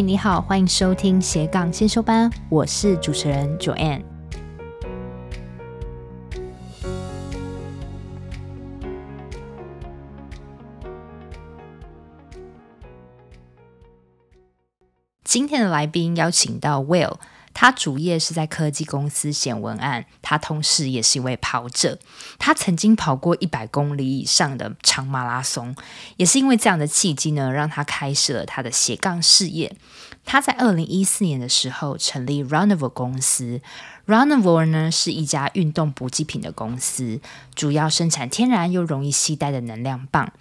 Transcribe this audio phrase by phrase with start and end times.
[0.00, 4.02] 你好，欢迎收听斜杠先修班，我是主持人 Joanne。
[15.22, 17.16] 今天的来宾邀请到 Will。
[17.60, 21.98] 他主业是在科技公司写文案，他同时也是一位跑者。
[22.38, 25.76] 他曾经跑过一百公里以上的长马拉松，
[26.16, 29.76] 也是因为这样的契机呢，让他开始了他的斜杠事业。
[30.24, 33.60] 他在二零一四年的时候成立 Runovor 公司
[34.06, 37.20] ，Runovor 呢是一家运动补给品的公司，
[37.54, 40.32] 主要生产天然又容易携带的能量棒。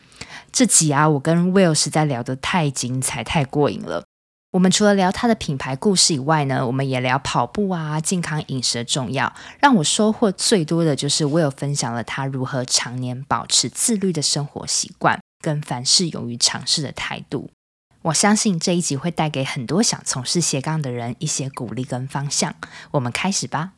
[0.54, 4.06] 这集啊，我跟 Will 实在聊得太精彩、太过瘾了。
[4.52, 9.32] 我们除了聊他的品牌故事以外呢，我们也聊跑步啊、健康饮食的重要。
[9.60, 17.52] 让我收获最多的就是我有分享了他如何常年保持自律的生活习惯，跟凡事勇于尝试的态度。
[18.02, 22.56] 我相信这一集会带给很多想从事斜杠的人一些鼓励跟方向。
[22.92, 23.74] 我们开始吧。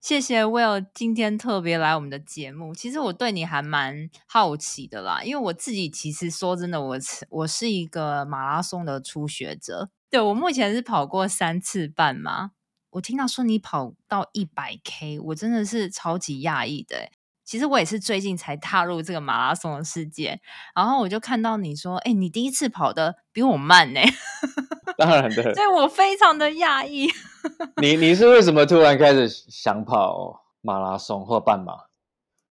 [0.00, 2.74] 谢谢 Will 今天特别来我们的节目。
[2.74, 6.96] 其实我对你还蛮好奇的啦，因为我自己其实说真的，我
[7.28, 9.90] 我是一个马拉松的初学者。
[10.08, 12.52] 对，我目前是跑过三次半嘛。
[12.92, 17.10] 我听到说你跑到一百 K，我真的是超级讶异的。
[17.44, 20.40] 其实我也是最近才踏入这个马拉松的世界，
[20.74, 24.00] 然后我就看到你说，哎，你第一次跑的比我慢呢。
[24.96, 27.10] 当然的，对，我非常的讶异。
[27.80, 31.74] 你你是为什么突然开始想跑马拉松或半马？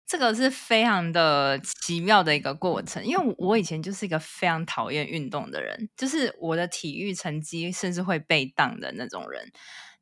[0.07, 9.51] 这个是非常的奇妙的一个过程，因为我以前就是一个非常讨厌运动的人，就是我的体育成绩甚至会被当的那种人。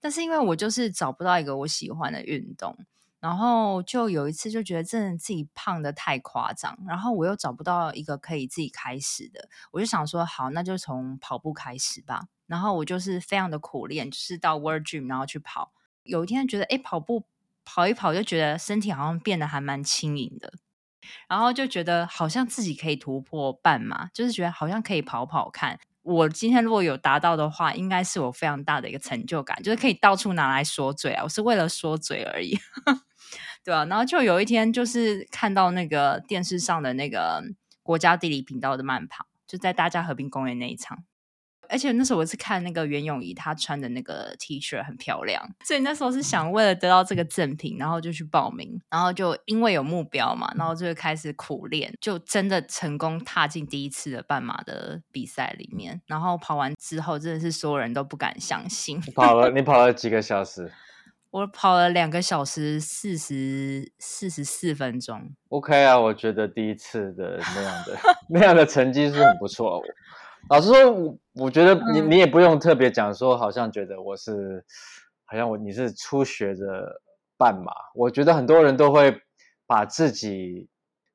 [0.00, 2.76] 但是因为我就是找不到一个我喜欢的运动。
[3.20, 12.28] 然后就有一次就觉得真的自己胖得太夸张，然后我又找不到一个可以自己开始的，我就想说好，那就从跑步开始吧。
[12.46, 15.72] 然后我就是非常的苦练，就是到 World Gym 然后去跑。
[16.02, 17.24] 有一天觉得哎，跑步
[17.64, 20.54] 跑一跑就觉得身体好像变得还蛮轻盈的，
[21.28, 25.78] 然后就觉得好像自己可以突破半马，就是觉得好像可以跑跑看。
[26.02, 32.58] 我今天如果有达到的话，应该是我非常大的一个成就感，就是可以到处拿来说嘴啊，我是为了说嘴而已。
[33.64, 37.42] 对啊，然后就有一天，就是看到那个电视上的那个
[37.82, 41.04] 国家地理频道的慢跑，就在大家和平公园那一场。
[41.72, 56.02] 而且那时候我是看那个袁咏仪，她穿的那个 T 恤很漂亮，所以那时候是想为了得到这个赠品，然后就去报名，然后就因为有目标嘛，然后就开始苦练，就真的成功踏进第一次的半马的比赛里面。
[56.06, 59.00] 然后跑完之后，真的是所有人都不敢相信。
[59.14, 60.72] 跑了，你跑了几个小时？
[61.30, 65.30] 我跑了两个小时四十四十四分钟。
[65.50, 67.98] OK 啊，我觉得第一次的那样的
[68.28, 69.80] 那样的成绩是很不错。
[70.48, 74.64] 老实说，我我觉得你你也不用特别讲说，好像觉得我是
[75.24, 77.00] 好像我你是初学的
[77.36, 77.72] 半马。
[77.94, 79.16] 我觉得很多人都会
[79.66, 80.68] 把自己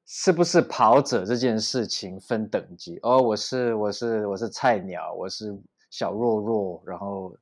[0.05, 2.99] 是不是跑者这件事情分等级。
[3.01, 5.53] 哦，我是我是我是菜鸟，我是
[5.89, 7.35] 小弱弱，然后。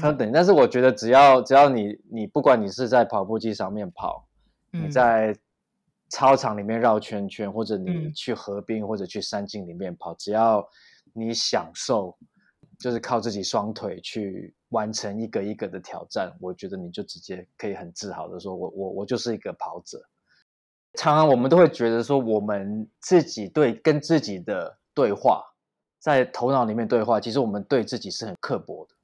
[0.00, 4.28] 他等，但是我觉得只要只要你你不管你是在跑步机上面跑，
[4.72, 5.36] 嗯、你在
[6.08, 10.68] 操场里面绕圈圈，或者你去河边或者去山径里面跑，嗯、只要
[11.12, 12.16] 你享受，
[12.78, 20.00] 就是靠自己双腿去完成一个一个的挑战，我觉得你就直接可以很自豪的说，我我我就是一个跑者。
[20.94, 25.44] 常常我们都会觉得说，我们自己对跟自己的对话，
[26.00, 28.95] 在头脑里面对话，其实我们对自己是很刻薄的。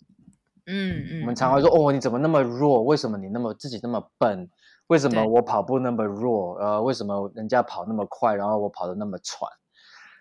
[0.66, 2.82] 嗯嗯，我们常常说哦，你怎么那么弱？
[2.82, 4.48] 为什么你那么自己那么笨？
[4.88, 6.56] 为什么我跑步那么弱？
[6.58, 9.50] 呃，为什么人家跑那么快，然后我跑得那么喘？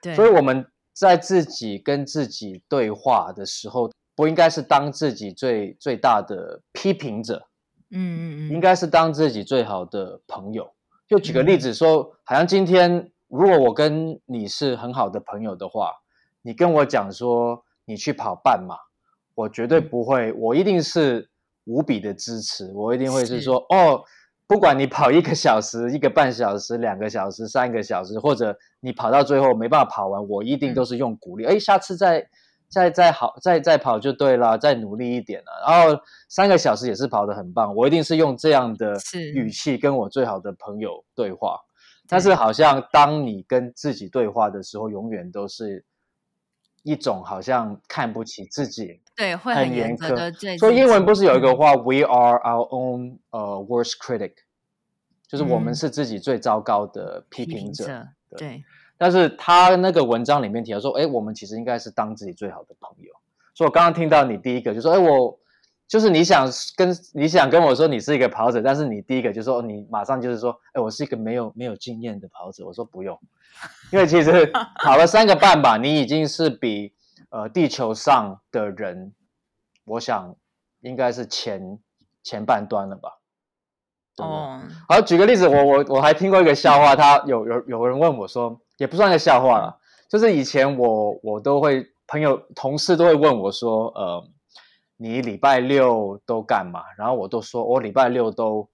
[0.02, 7.46] 对，所以我们在自己跟自己对话的时候，不应该是当自己最最大的批评者，
[7.92, 10.72] 嗯嗯嗯，应该是当自己最好的朋友。
[11.08, 15.92] 就举个例子说，嗯，好像今天如果我跟你是很好的朋友的话，
[16.42, 18.78] 你跟我讲说你去跑半马。
[19.42, 21.30] 我绝对不会，我一定是
[21.66, 22.72] 无比的支持。
[22.74, 24.04] 我一定会是说，是哦，
[24.46, 31.46] 不管你跑一个小时、一个半小时、两个小时、三个小时，或者你跑到最后没办法跑完，我一定都是用鼓励。
[31.46, 32.28] 哎、嗯，下次再、
[32.70, 35.52] 再、再好、再、再跑就对了，再努力一点了。
[35.68, 38.96] 然后三个小时也是跑得很棒，我一定是用这样的
[39.34, 41.58] 语气跟我最好的朋友对话。
[42.04, 45.84] 是，但是好像当你跟自己对话的时候，永远都是。
[46.84, 50.58] 一种好像看不起自己，对，会很严苛的。
[50.58, 54.34] 所以英文不是有一个话、嗯、，We are our own 呃、uh, worst critic，
[55.28, 57.86] 就是我们是自己最糟糕的批评者。
[57.88, 58.64] 嗯、对，对，
[58.98, 63.14] 但是他那个文章里面提到说，哎，我们其实应该是当自己最好的朋友。
[63.54, 65.38] 所以我刚刚听到你第一个就说，哎，我
[65.88, 72.66] 就是你想跟你想跟我说你是一个跑者，但是你第一个就说你马上就是说，哎，我是一个没有没有经验的跑者。
[72.66, 73.16] 我说不用，
[73.92, 74.52] 因为其实
[74.82, 76.92] 跑了三个半吧，你已经是比
[77.32, 79.16] 呃地球上的人，
[79.86, 80.36] 我想
[80.82, 81.80] 应该是前
[82.24, 83.18] 前半端了吧。
[84.18, 89.80] 哦，好，举个例子，我我我还听过一个笑话，他有有有人问我说，也不算个笑话了，
[90.10, 94.24] 就是以前我我都会朋友同事都会问我说，呃，
[94.98, 96.84] 你礼拜六都干嘛？
[96.98, 98.70] 然后我都说我礼拜六都，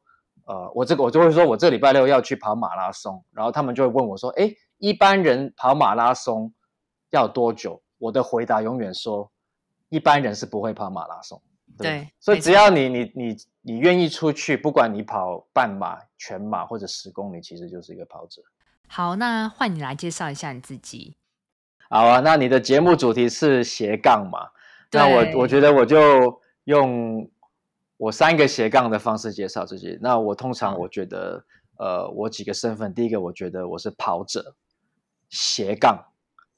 [0.46, 6.52] 呃，我这个我就会说我这礼拜六要去跑马拉松，然后他们就会问我说，哎，一般人跑马拉松
[7.12, 7.82] 要多久？
[7.98, 9.32] 我的回答永远说，
[9.90, 11.42] 一般人是不会跑马拉松。
[11.78, 18.42] 对，对，所以只要你你你你愿意出去，不管你跑半马、全马或者十公里，其实就是一个跑者。
[18.88, 21.18] 好，那换你来介绍一下你自己。
[21.90, 24.50] 好啊，那你的节目主题是斜杠嘛？
[24.92, 27.30] 那我我觉得我就用
[27.98, 29.98] 我三个斜杠的方式介绍自己。
[30.02, 31.44] 那我通常我觉得，
[31.78, 34.56] 呃，我几个身份，第一个我觉得我是跑者，
[35.30, 36.06] 斜杠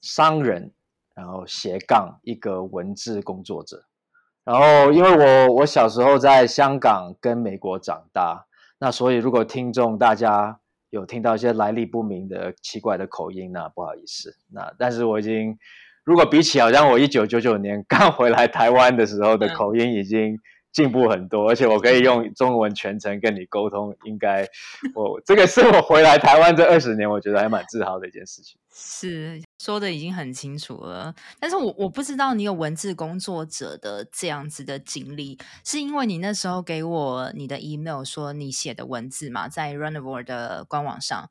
[0.01, 0.71] 商人，
[1.19, 3.83] 然后斜杠一个文字工作者。
[4.45, 8.45] 然后，因为我我小时候在香港跟美国长大，
[8.79, 14.33] 那所以如果听众大家有听到一些来历不明的奇怪的口音，那不好意思。
[14.51, 15.59] 那但是我已经，
[16.03, 20.39] 如果比起好像我一九九九年 刚回来台湾的时候的口音，已经
[20.71, 24.47] 进步很多，而且我可以用中文全程跟你沟通，应该
[24.95, 28.57] 我这个是我回来台湾这二十年，我觉得还蛮自豪的一件事情。
[28.73, 29.43] 是。
[29.59, 41.29] 说的已经很清楚了，但是我我不知道你有文字工作者的这样子的经历，是因为你那时候给我你的 email 说你写的文字嘛，在 Runivore 的官网上，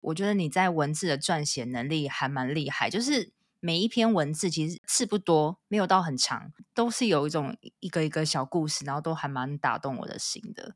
[0.00, 3.30] 我觉得你在文字的撰写能力还蛮厉害，就是
[3.60, 10.74] 每一篇文字其实字不多，没有到很长，都是有一种一个一个小故事，然后都还蛮打动我的心的。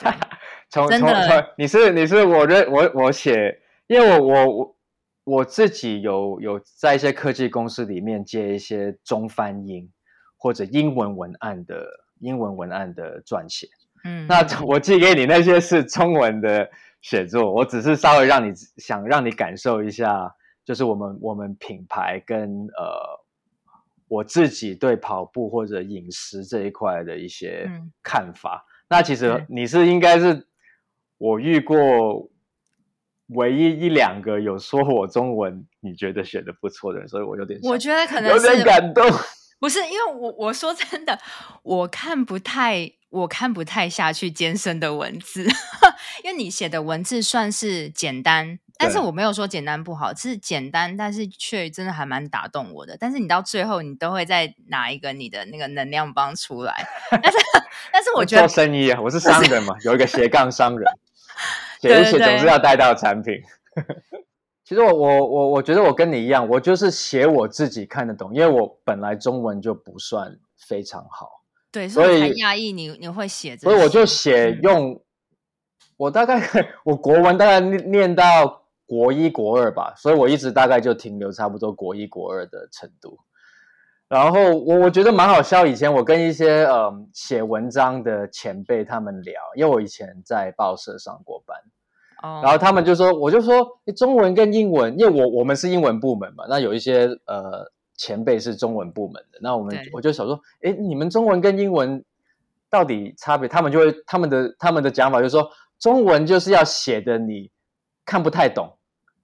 [0.68, 1.08] 从从
[1.56, 4.75] 你是你是我认我我写，因为我我我。
[5.26, 9.90] 我自己有有在一些科技公司里面接一些中翻英
[10.36, 11.84] 或者英文文案的
[12.20, 13.66] 英文文案的撰写，
[14.04, 16.70] 嗯，那我寄给你那些是中文的
[17.00, 20.32] 写作，我只是稍微让你想让你感受一下，
[20.64, 23.20] 就是我们我们品牌跟呃
[24.06, 27.68] 我自己对跑步或者饮食这一块的一些
[28.00, 28.64] 看法。
[28.64, 30.46] 嗯，那其实你是应该是
[31.18, 32.30] 我遇过。
[33.28, 39.04] 唯一一两个有说我中文，你觉得写的不错的人，所以我有点，我觉得可能有点感动。
[39.58, 41.18] 不是因为我我说真的，
[41.62, 45.44] 我看不太我看不太下去艰深的文字，
[46.22, 52.98] 因为你写的文字算是简单，但是我没有说简单不好，是简单，但是却真的还蛮打动我的。
[53.00, 57.38] 但是你到最后，你都会再拿一个你的那个能量棒出来， 但是
[57.90, 60.86] 但是我觉得做生意啊，我是商人嘛，有一个斜杠商人。
[61.80, 63.34] 写一写总是要带到产品。
[64.64, 71.44] 其实我我我我觉得我跟你一样，我就是写我自己看得懂，因为我本来中文就不算非常好。
[71.70, 75.00] 对，所以很压抑你你会写，所以我就写用、嗯、
[75.96, 76.42] 我大概
[76.84, 83.18] 我国文大概念念到国一国二吧，所以我一直大概就停留差不多国一国二的程度。
[84.08, 91.56] 然后我我觉得蛮好笑，以前我跟一些嗯写文章的前辈他们聊，因为我以前在报社上过班，
[92.22, 102.04] 哦，然后他们就说，我就说，中文跟英文，因为我我们是英文部门嘛，那有一些呃前辈是中文部门的，那我们我就想说，哎，你们中文跟英文
[102.70, 103.48] 到底差别？
[103.48, 107.50] 他们就会他们的他们的讲法就是说，中文就是要写的你
[108.04, 108.72] 看不太懂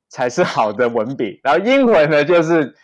[0.08, 2.74] 才是好的文笔，然后英文呢就是。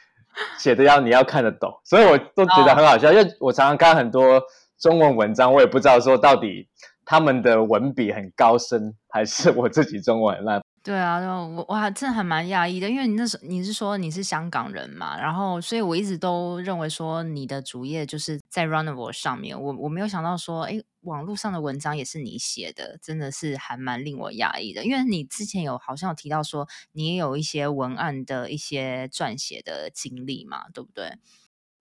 [0.58, 3.16] 写的要你要看得懂，所以我都觉得很好笑，oh.
[3.16, 4.42] 因为我常常看很多
[4.78, 6.68] 中文文章，我也不知道说到底
[7.04, 10.60] 他们的文笔很高深，还是我自己中文很烂。
[10.82, 31.18] 对啊，我我还真的还蛮讶异的，因为你那时候你是说你是香港人嘛，然后所以我一直都认为说你的主业就是在 Runivore 上面，我我没有想到说，哎，网络上的文章也是你写的，真的是还蛮令我讶异的，因为你之前有好像有提到说你也有一些文案的一些撰写的经历嘛，对不对？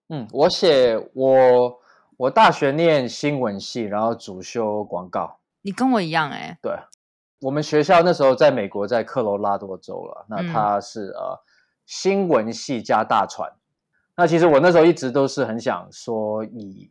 [0.08, 1.80] 嗯，我写我
[2.16, 6.72] 我大学念新闻系，然后主修广告，你跟我一样哎，对。
[7.40, 10.26] 我们学校那时候在美国，在科罗拉多州了。
[10.28, 11.40] 那他是、嗯、呃
[11.86, 13.48] 新闻系加大传。
[14.16, 16.90] 那其实我那时候一直都是很想说以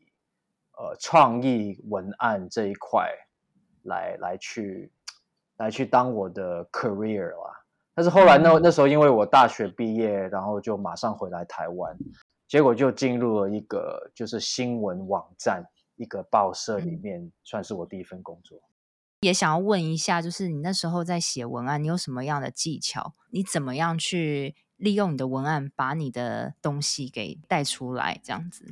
[0.77, 3.09] 呃创意文案这一块
[3.83, 4.91] 来来去
[5.57, 7.63] 来去当我的 career 啦。
[7.93, 11.97] 但是后来那、嗯、那时候因为我大学毕业，然后就马上回来台湾。
[12.47, 15.65] 结果就进入了一个就是新闻网站
[15.97, 18.61] 一个报社里面，嗯、算是我第一份工作。
[19.21, 23.15] 也想要问一下，就是你那时候在写文案，你有什么样的技巧？
[23.31, 28.21] 你怎么样去利用你的文案，把你的东西给带出来？
[28.23, 28.63] 这样子？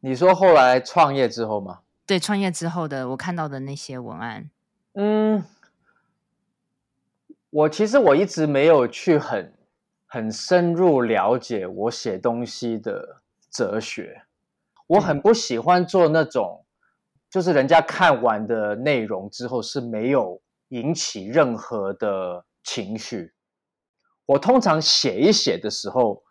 [0.00, 1.80] 你说后来创业之后吗？
[2.06, 4.50] 对，创业之后的我看到的那些文案。
[4.94, 5.44] 嗯，
[7.50, 9.54] 我其实我一直没有去很
[10.06, 14.22] 很深入了解我写东西的哲学。
[14.86, 16.64] 我很不喜欢做那种。
[17.30, 23.32] 就是人家看完的内容之后是没有引起任何的情绪。
[24.26, 26.24] 我通常写一写的时候，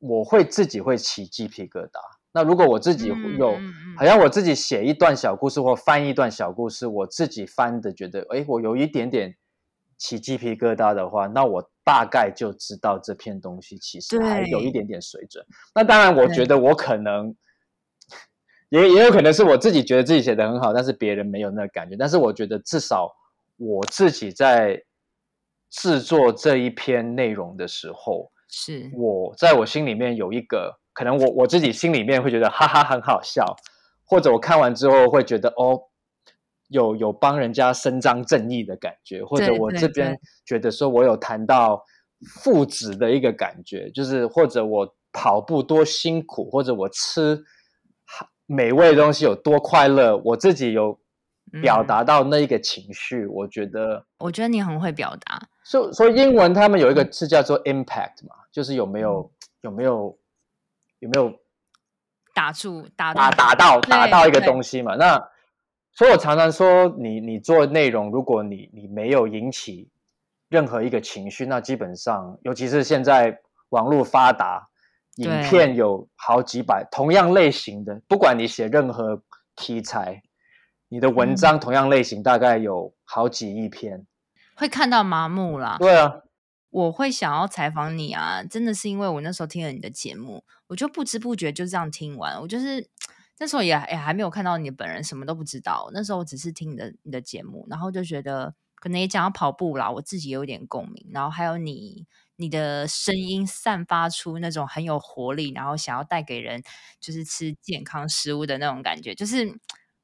[0.00, 1.98] 我会自己会起鸡皮疙瘩。
[2.32, 3.08] 那如果我自己
[3.38, 3.52] 有，
[3.96, 9.34] 好像我自己写一段小故事或翻一段小故事，我自己翻的觉得，哎，我有一点点
[9.96, 15.44] 起鸡皮疙瘩的话，那我大概就知道这篇东西其实还有一点点水准。
[15.74, 17.34] 那当然，我觉得我可能。
[18.70, 21.96] 也也有可能是我自己觉得自己写的很好，但是别人没有那个感觉。
[21.96, 23.10] 但是我觉得至少
[23.56, 24.78] 我自己在
[25.70, 33.54] 制作这一篇内容的时候，是我在我心里面有一个可能我，我我自己心里面会觉得哈哈很好笑，
[34.04, 35.80] 或者我看完之后会觉得哦，
[36.66, 41.84] 有有帮人家伸张正义的感觉，或者我这边觉得说我有谈到
[42.42, 47.44] 父子的一个感觉，就是或者我跑步多辛苦，或者我吃。
[48.50, 50.98] 美味的东西有多快乐，我自己有
[51.60, 55.38] 表达到那一个情绪，嗯、我觉得，我觉得你很会表达。
[55.62, 60.18] 所以，所以英文他们有一个是叫做 impact 嘛，就是有没有、嗯、有没有
[60.98, 61.32] 有没有
[62.34, 64.94] 打住打打打到打到一个东西嘛？
[64.96, 65.22] 那
[65.92, 69.90] 所以我常常说你，你你做内容，如果你你没有引起
[70.48, 73.40] 任何一个情绪，那基本上，尤其是现在
[73.70, 74.68] 网络发达。
[75.18, 79.20] 影片有好几百，同样类型的，不管你写任何
[79.56, 80.22] 题材，
[80.88, 84.06] 你的文章同样类型大概有好几亿篇，
[84.54, 85.74] 会看到麻木啦。
[85.80, 86.20] 对啊，
[86.78, 92.88] 我会想要采访你啊，真的是因为我那时候听了你的节目，我就不知不觉就这样听完，我就是
[93.38, 102.06] 那时候也也还没有看到你本人，什么都不知道，那时候我只是听你的你的节目，然后就觉得可能也讲到跑步啦，我自己有点共鸣，然后还有你。
[102.40, 106.62] 你的声音散发出那种很有活力，然后想要带给人
[107.00, 109.58] 就是吃健康食物的那种感觉，就是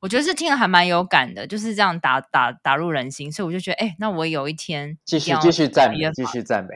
[0.04, 6.74] 我觉得是听了还蛮有感的，就是这样打打打入人心，所以我就觉得，哎、欸，那我有一天继续继续赞美，继续赞美，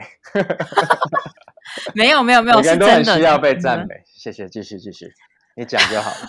[1.93, 5.05] 没有没有没有，是真的需要被赞美，谢谢，继续继续，
[5.55, 6.27] 你讲就好了，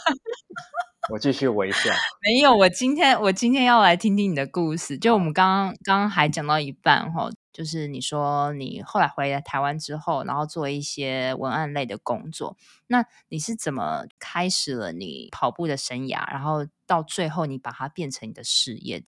[1.08, 1.90] 我继续微笑。
[2.22, 7.30] 没有，我今天我今天要来听听你的故事，就我们刚刚刚刚还讲到一半哈。
[7.60, 16.26] 就是你说你后来回来台湾之后，然后做一些文案类的工作，那你是怎么开始了你跑步的生涯？
[16.32, 19.04] 然后到最后你把它变成你的事业？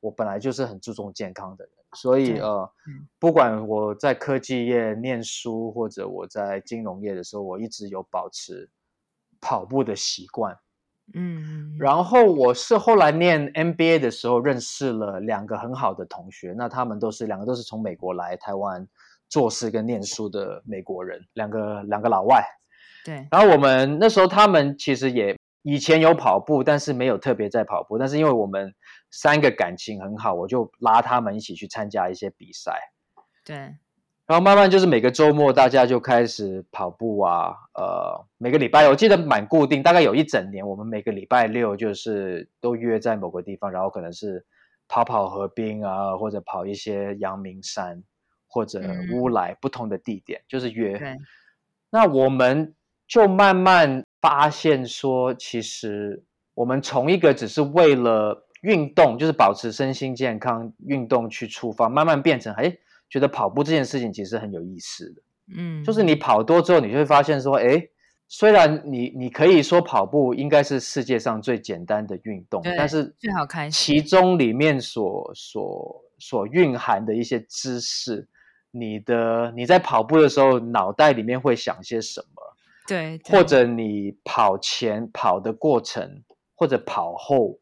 [0.00, 2.72] 我本来就是很注重健康的人，所以呃，
[3.18, 8.70] 不管我在科技业念书，或者我在金融业的时候，我一直有保持
[9.38, 10.58] 跑步的习惯。
[11.14, 18.86] 嗯，然后我是后来念 MBA 的时候认识了两个很好的同学，那他们都是两个都是从美国来台湾
[19.28, 22.44] 做事跟念书的美国人，两个两个老外。
[23.04, 28.74] 对，然后我们那时候他们其实也以前有跑步，但是没有特别在跑步，但是因为我们
[29.10, 32.78] 三个感情很好，我就拉他们一起去参加一些比赛。
[33.44, 33.74] 对。
[34.32, 44.42] 然后慢慢就是每个周末大家就开始跑步啊，呃，每个礼拜我记得蛮固定，大概有一整年，我们每个礼拜六就是都约在某个地方，然后可能是
[44.88, 48.02] 跑跑河滨啊，或者跑一些阳明山
[48.48, 48.80] 或者
[49.12, 50.98] 乌来不同的地点，嗯、就是约。
[51.90, 52.74] 那我们
[53.06, 56.24] 就慢慢发现说，其实
[56.54, 62.74] 我们从一个只是为了运动，就是保持身心健康运动去出发，慢慢变成哎。
[63.12, 65.22] 觉得跑步这件事情其实很有意思的，
[65.54, 67.86] 嗯，就是你跑多之后，你就会发现说，哎，
[68.26, 78.26] 虽然你你可以说跑步应该是世界上最简单的运动，但是最好开始其中里面所所所蕴含的一些知识，
[78.70, 82.56] 你的你在跑步的时候脑袋里面会想些什么？
[82.88, 86.22] 对，对或者你跑前跑的过程，
[86.54, 87.58] 或者跑后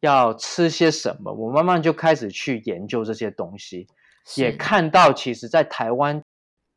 [0.00, 1.30] 要吃些什么？
[1.34, 3.86] 我慢慢就开始去研究这些东西。
[4.34, 6.22] 也看到，其实，在台湾，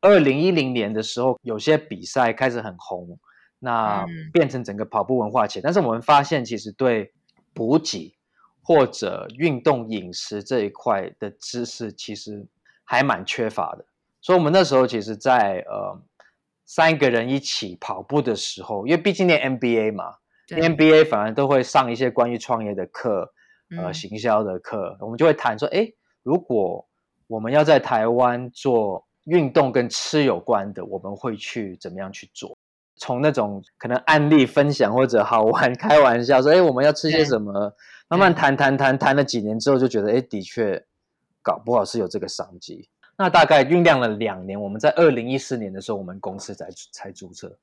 [0.00, 3.18] 二零一零年的时候，有些比赛开始很红，
[3.58, 5.62] 那变成整个跑步文化起来。
[5.62, 7.12] 但是我们发现，其实对
[7.52, 8.16] 补给
[8.62, 12.46] 或者运动饮食这一块的知识，其实
[12.84, 13.84] 还蛮缺乏的。
[14.20, 16.00] 所以，我们那时候其实在，在呃，
[16.66, 20.14] 三个人一起跑步的时候，因为毕竟念 MBA 嘛
[20.48, 23.32] ，MBA 反而都会上一些关于创业的课，
[23.76, 25.90] 呃，行销的课，嗯、我们就会谈说，哎，
[26.22, 26.86] 如果
[27.30, 32.58] 我们要在台湾做运动跟吃有关的，我们会去怎么样去做？
[32.96, 37.72] 从那种可能案例分享或者好玩 开玩笑说，哎，我们要吃些什么？
[38.08, 40.84] 慢慢谈谈谈谈了几年之后，就觉得，哎，的确，
[41.40, 42.88] 搞不好是有这个商机。
[43.16, 47.56] 那大概酝酿了两年，我们在二零一四年的时候，我们公司才才注册。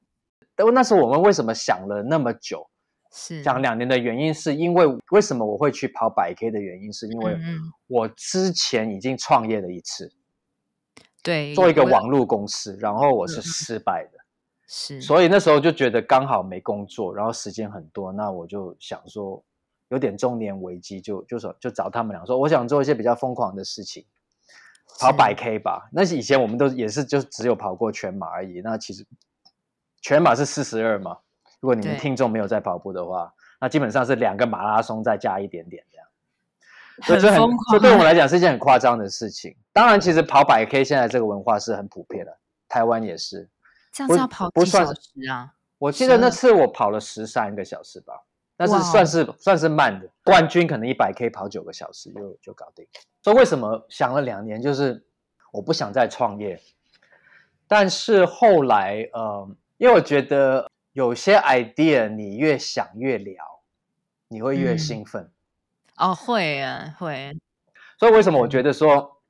[0.55, 2.65] 但那时候我们为什么想了那么久？
[3.11, 3.41] 是。
[3.41, 7.37] 讲两年的原因，是因为为什么我会去跑百 K 的原因，是因为
[7.87, 10.11] 我之前已经创业了一次，
[11.23, 14.19] 对，做一个网络公司，然后我是失败的，
[14.67, 19.43] 是，所以那时候就觉得刚好没工作，然后时间很多，那我就想说
[19.89, 24.05] 有点中年危机，就就说就找他们俩说，我想做一些比较疯狂的事情。
[24.99, 28.61] 跑百 K 吧，那是以前我们都也是就只有跑过全马而已。
[28.61, 29.05] 那其实
[30.01, 31.17] 全马是四十二嘛，
[31.59, 36.07] 如果你们听众没有在跑步的话，那基本上是两个马拉松再加一点点这样。
[37.03, 37.39] 所以这很，
[37.71, 39.55] 这对我们来讲是一件很夸张的事情。
[39.71, 42.37] 当然，其实跑百 K 现在这个文化是很普遍的，
[42.67, 43.47] 台湾也是。
[43.91, 44.99] 这样子要跑几小时
[45.29, 45.53] 啊？
[45.77, 48.13] 我记得那次我跑了十三个小时吧。
[48.59, 52.87] 但是算是算是慢的，冠军可能一百 K 跑九个小时就就搞定。
[53.21, 55.05] 所以为什么想了两年，就是
[55.51, 56.59] 我不想再创业。
[57.67, 59.47] 但是后来，呃，
[59.77, 63.61] 因为我觉得有些 idea 你越想越聊，
[64.29, 65.29] 你会越兴奋。
[65.95, 67.37] 嗯、哦，会啊，会。
[67.99, 69.21] 所以为什么我觉得说，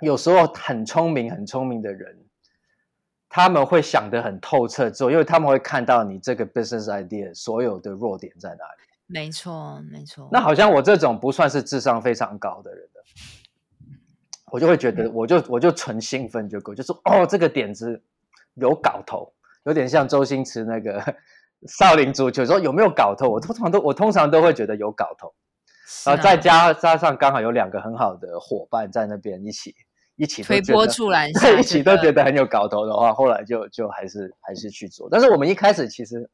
[0.00, 2.18] 有时候很聪明、很聪明的人。
[3.28, 8.82] 他们会想得很透彻之后，因为他们会看到你这个 business idea 所有的弱点在哪里。
[9.06, 10.28] 没错，没错。
[10.32, 13.00] 那好像我这种不算是智商非常高的人的，
[14.50, 18.02] 我就会觉得，我就我就纯兴奋就够，就说哦，这个点子
[18.54, 19.32] 有搞头，
[19.64, 21.16] 有点像周星驰那个
[21.68, 23.28] 少林足球，说有没有搞头？
[23.28, 25.34] 我通常都我通常都会觉得有搞头，
[26.04, 29.74] 然后再加加上刚好有两个很好的伙伴在那边一起。
[30.16, 35.08] 一起推波助澜， 一起都觉得很有搞头的话，后来就就还是还是去做。
[35.10, 36.28] 但是我们一开始其实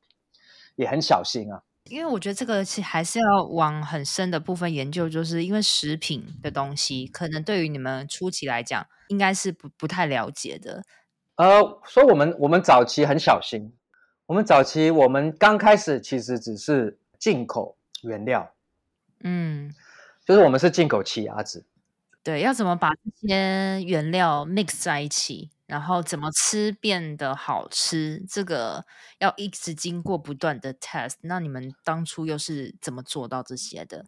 [0.75, 10.83] 也很小心啊，因为我觉得这个其实还是要往很深的部分研究，就是因为食品的东西，可能对于你们初期来讲，应该是不不太了解的。
[11.37, 13.72] 呃，所以我们我们早期很小心，
[14.27, 18.53] 我们早期我们刚开始其实只是进口原料，
[19.20, 19.75] 嗯，
[20.25, 21.64] 就是我们是进口奇亚籽。
[22.22, 28.85] 对，要怎么把这些原料 mix 在一起，然后怎么吃变得好吃，这个
[29.18, 31.14] 要一直经过不断的 test。
[31.20, 34.07] 那你们当初又是怎么做到这些的？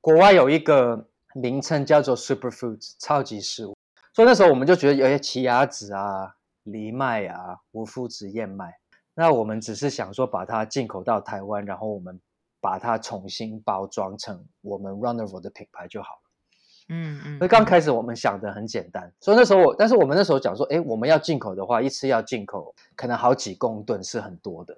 [0.00, 3.76] 国外有一个名称叫做 superfoods 超级食物，
[4.12, 8.76] 所以那时候我们就觉得有些奇亚籽啊、藜麦啊、无麸质燕麦，
[9.14, 12.20] 那我们只是想说把它进口到台湾，然后我们
[12.60, 16.20] 把它重新包装成我们 Runnerville 的品牌就好了。
[16.88, 24.76] 嗯嗯，所以刚开始我们想的很简单，所以那时候我，但是我们那时候讲说，哎，我们要进口的话，一次要进口可能好几公吨是很多的，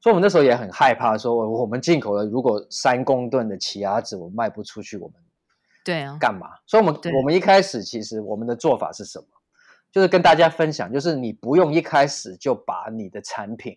[0.00, 5.16] 所以我们那时候也很害怕，说我们进口了，如果三公吨的奇亚籽我们卖不出去，我们
[5.84, 6.48] 对啊干嘛？
[6.66, 9.26] 所以我们我们一开始其实我们的做法是什么？
[9.90, 13.76] 就是跟大家分享，就是你不用一开始就把你的产品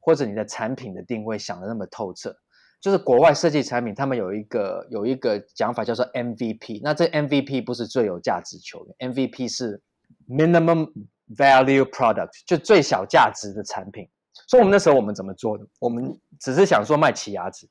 [0.00, 2.34] 或者你的产品的定位想的那么透彻。
[2.80, 6.80] 就是国外设计产品，他们有一个有一个讲法叫做 MVP。
[6.82, 9.82] 那这 MVP 不是最有价值球员，MVP 是
[10.26, 10.90] minimum
[11.36, 14.08] value product，就最小价值的产品。
[14.48, 15.66] 所以，我们那时候我们怎么做的？
[15.78, 17.68] 我们只是想说卖奇亚籽，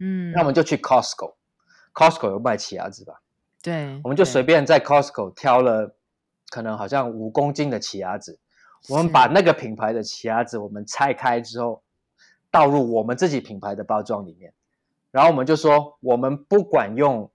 [0.00, 0.76] 嗯，那我们就去
[1.94, 3.20] Costco，Costco 有卖奇亚籽吧？
[3.62, 5.94] 对，我们就随便在 Costco 挑了
[6.50, 8.38] 可能好像五公斤的奇亚籽，
[8.88, 11.82] 我们把那个品牌的奇亚籽我们拆开之后。
[12.50, 14.54] 倒入我们自己品牌的包装里面，
[15.10, 17.30] 然后我们就说，我们不管用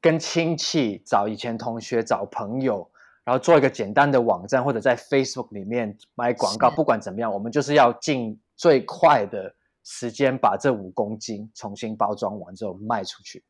[0.00, 2.90] 跟亲戚找以前同学找朋友，
[3.22, 13.44] 然后做一个简单的网站，或者在 Facebook 里面买广告，不管怎么样，我们就是要尽最快的时间把这五公斤重新包装完之后卖出去。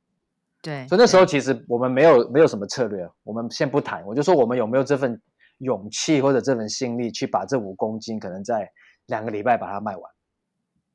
[0.63, 5.21] 对，所以那时候其实我们没有没有什么策略，我们先不谈，我就说我们有没有这份
[5.59, 8.71] 勇气或者这份心力去把这五公斤可能在
[9.07, 10.11] 两个礼拜把它卖完。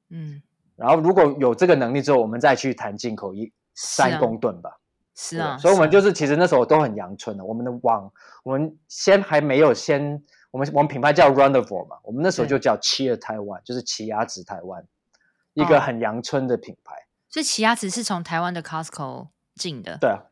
[0.10, 0.42] 嗯，
[0.78, 4.80] 然后如果有这个能力之后，我们再去谈进口一三公吨吧。
[5.20, 7.44] 是啊，所以我们就是其实那时候都很阳春的。
[7.44, 8.10] 我们的网，
[8.44, 14.86] 我们先还没有先，我们我们品牌叫 Runnerville 嘛，我们那时候就叫 Cheer Taiwan，就是奇亚籽台湾，
[15.56, 16.96] 一个很阳春的品牌。
[17.30, 19.98] 所以奇亚籽是从台湾的 Costco 进的。
[20.00, 20.24] 对啊，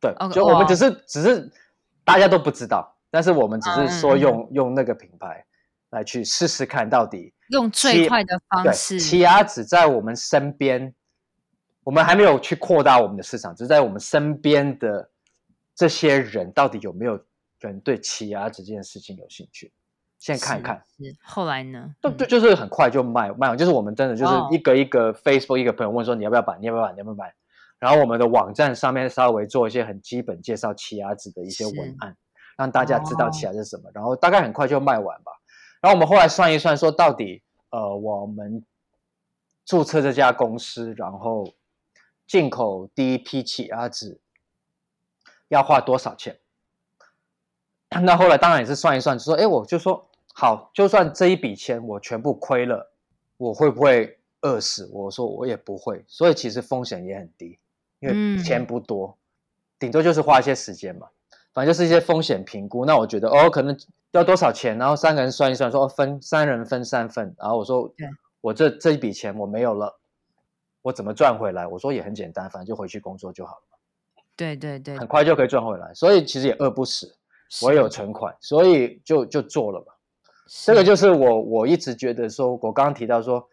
[0.00, 1.50] 对，就我们只是只是
[2.04, 5.44] 大家都不知道，但是我们只是说用用那个品牌。
[5.90, 8.98] 来去试试看到底用最快的方式。
[8.98, 10.92] 奇亚籽在我们身边，
[11.84, 15.08] 我们还没有去扩大我们的市场，只是在我们身边的
[15.72, 17.16] 这些人到底有没有
[17.60, 19.72] 人对奇亚籽这件事情有兴趣？
[20.18, 20.82] 先看一看。
[21.22, 21.94] 后来呢？
[22.00, 26.58] 对对，就是很快就卖卖完，就是我们真的就是一个一个 Facebook 一个朋友问说，你要不要买？
[26.58, 26.92] 你要不要买？
[26.94, 27.32] 你要不要买？
[27.84, 32.16] 然后我们的网站上面稍微做一些很基本介绍奇亚籽的一些文案，
[32.56, 33.90] 让大家知道奇亚籽是什么。
[33.92, 35.30] 然后大概很快就卖完吧。
[35.82, 38.64] 然后我们后来算一算，说到底，呃，我们
[39.66, 41.52] 注册这家公司，然后
[42.26, 44.18] 进口第一批奇亚籽
[45.48, 46.38] 要花多少钱？
[48.00, 52.90] 那后来当然也是算一算，就说，哎，我就说好，就算这一笔钱我全部亏了，
[53.36, 54.88] 我会不会饿死？
[54.90, 57.58] 我说我也不会，所以其实风险也很低，
[58.04, 59.16] 因为钱不多，
[59.78, 61.08] 顶多就是花一些时间嘛，
[61.52, 62.84] 反正就是一些风险评估。
[62.84, 63.76] 那我觉得哦，可能。
[64.14, 64.78] 要多少钱？
[64.78, 67.34] 然后三个人算一算，说分三人分三份。
[67.36, 67.92] 然后我说，
[68.40, 69.98] 我这这一笔钱我没有了，
[70.82, 71.66] 我怎么赚回来？
[71.66, 73.78] 我说也很简单，反正就回去工作就好了。
[74.36, 75.92] 对对对，很快就可以赚回来。
[75.94, 77.12] 所以其实也饿不死，
[77.64, 79.92] 我也有存款，所以就就做了嘛。
[80.64, 83.44] 这个就是我我一直觉得说，我刚刚提到说，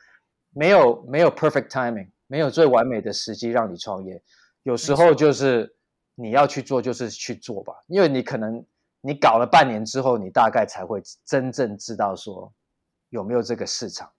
[0.52, 4.22] 没有没有 perfect timing，没有最完美的时机让你创业。
[4.64, 5.76] 有时候就是
[6.16, 8.66] 你要去做，就是去做吧，因为你可能。
[9.04, 12.54] 你搞了半年之后，你大概才会真正知道说
[13.10, 14.12] 有没有这个市场。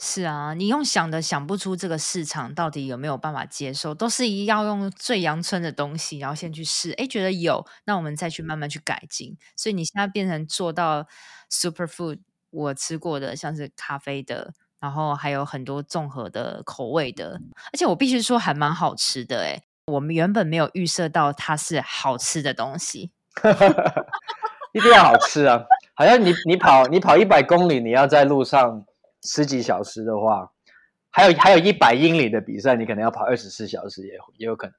[0.00, 9.36] 是啊，你用想的想不出这个市场到底有没有办法接受，都是一要用最阳春的东西，然后先去试，哎，觉得有，那我们再去慢慢去改进。
[9.54, 11.06] 所以你现在变成做到
[11.50, 17.38] super food，我吃过的像是咖啡的，然后还有很多综合的口味的，
[17.70, 19.42] 而且我必须说还蛮好吃的。
[19.42, 23.10] 哎，我们原本没有预设到它是好吃的东西。
[24.72, 25.62] 一定要好吃啊！
[25.94, 28.84] 好像你你跑你跑一百公里，你要在路上
[29.22, 30.50] 十几小时的话，
[31.10, 34.74] 还有还有一百英里的比赛，你可能要跑二十四小时也也有可能。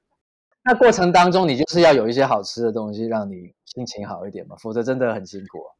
[0.64, 5.70] 那过程当中，你就是要有一些好吃的东西，让你心情好一点嘛，否则真的很辛苦啊。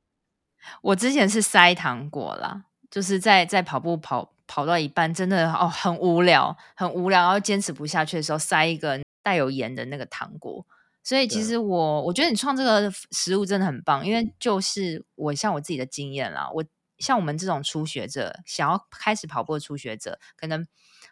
[0.83, 10.65] 我之前是塞糖果啦，就是在在跑步跑跑到一半，真的哦很无聊，很无聊，然后坚持不下去的时候，塞一个带有盐的那个糖果。
[11.03, 16.65] 所以其实我我觉得你创这个食物真的很棒，因为就是我像我自己的经验啦，我
[16.97, 20.67] 像我们这种初学者，想要开始跑步的初学者，可能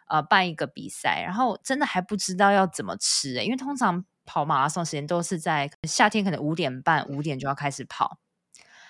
[0.07, 8.17] 呃办一个比赛，然后真的还不知道要怎么吃欸，因为通常跑马拉松时间都是在夏天，可能五点半五点就要开始跑，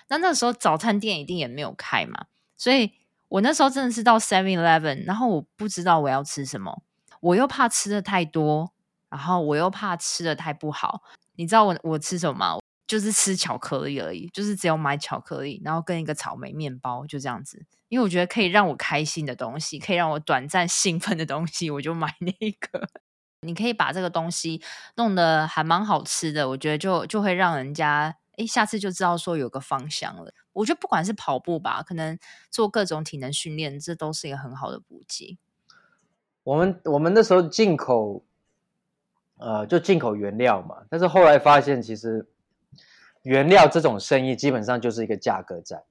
[0.08, 2.24] 那那时候早餐店一定也没有开嘛，
[2.56, 2.92] 所以
[3.28, 6.82] 我那时候真的是到 Seven Eleven，然后我不知道我要吃什么，
[7.20, 8.72] 我又怕吃的太多。
[9.14, 11.00] 然后我又怕吃的太不好，
[11.36, 12.58] 你知道我我吃什么？
[12.88, 17.64] 就是吃巧克力而已，就是只有买巧克力，然后跟一个草莓面包，就这样子。
[17.88, 22.88] 因为我觉得可以让我开心的东西，可以让我短暂兴奋的东西，我就买那个。
[23.42, 24.60] 你可以把这个东西
[24.96, 30.34] 弄得还蛮好吃的，我觉得就就会让人家诶，下次就知道说有个方向了。
[30.52, 32.18] 我觉得不管是跑步吧，可能
[32.50, 35.38] 做各种体能训练，这都是一个很好的补给。
[36.42, 38.26] 我们我们那时候进口。
[39.36, 42.24] 呃，就进口原料嘛，但是后来发现，其实
[43.22, 45.82] 原料这种生意基本上就是一个价格战，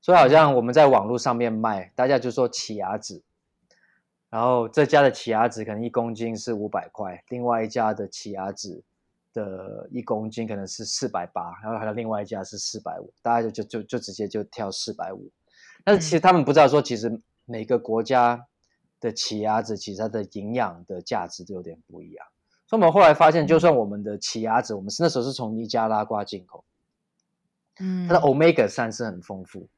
[0.00, 3.22] 所以好像我们在网络上面卖，大家就说奇亚籽，
[4.30, 8.82] 然后这家的奇亚籽可能一公斤是五百块，另外一家的奇亚籽
[9.32, 15.30] 的一公斤可能是四百八，然后还有另外一家是四百五，大家就就就就直接就跳四百五，
[15.84, 18.44] 但是其实他们不知道说，其实每个国家。
[19.04, 22.26] 的奇亚籽其实它的营养的价值都有点不一样，
[22.66, 26.64] 所以我们后来发现，就算我们的奇亚籽，我们是那时候是从尼加拉瓜进口，
[27.80, 29.68] 嗯，它的 Omega 三是很丰富，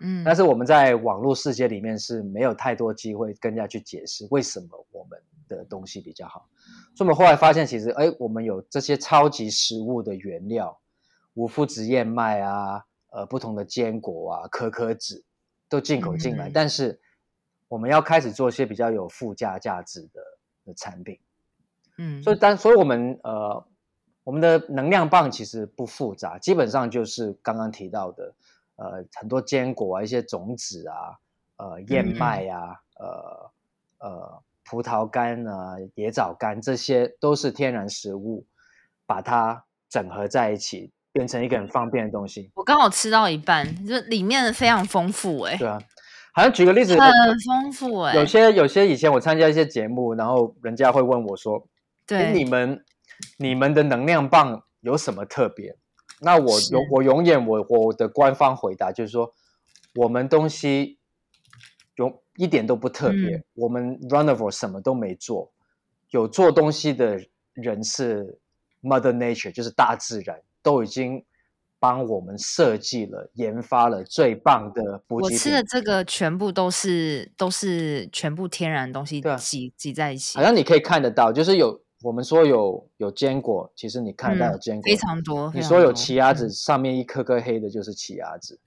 [0.00, 6.48] 嗯，但是我们在网络世界里面是没有太多机会跟人家去解释为什么我们的东西比较好，
[6.96, 10.80] 所以我们后来发现，其实哎，我们有这些超级食物的原料，
[11.34, 15.22] 无麸质燕麦啊，呃，不同的坚果啊，可可脂
[15.68, 16.98] 都进口进来，嗯、但是。
[17.74, 20.22] 我们要开始做一些比较有附加价值的
[20.64, 21.18] 的产品，
[21.98, 23.66] 嗯，所以当所以我们呃，
[24.22, 28.32] 我们的能量棒其实不复杂，基本上就是刚刚提到的，
[28.76, 31.18] 呃，很多坚果啊，一些种子啊，
[31.56, 33.10] 呃，燕麦啊，嗯、
[33.98, 38.46] 呃呃，葡萄干啊，椰枣干，这些都是天然食物，
[39.04, 42.52] 把它整合在一起，变成一个很方便的东西。
[42.54, 45.82] 我刚好吃到一半，就里面非常丰富哎、欸，对啊。
[46.34, 48.18] 好像举个例子，很丰富哎、欸。
[48.18, 51.68] 有些有些以前我参加一些节目，然后人家会问我说
[52.06, 52.84] ：“对，你们
[53.38, 55.76] 你们的能量棒有什么特别？”
[56.20, 59.32] 那我永我永远我我的官方回答就是说，
[59.94, 60.98] 我们东西
[61.94, 65.52] 有一点都不特别，嗯、我们 Runnerville 什么都没做，
[66.10, 67.20] 有做东西的
[67.52, 68.40] 人是
[68.82, 71.24] Mother Nature，就是大自然都已经
[71.84, 75.36] 帮我们设计了、研发了最棒的补给品。
[75.36, 85.52] 我吃的这个全部都是都是全部天然的东西挤、啊、挤在一起，好像你可以看得到，就是有我们说有有坚果，其实你看得到有坚果、嗯、非常多。
[85.54, 88.58] 你说有奇亚籽，上面一颗颗黑的就是奇亚籽。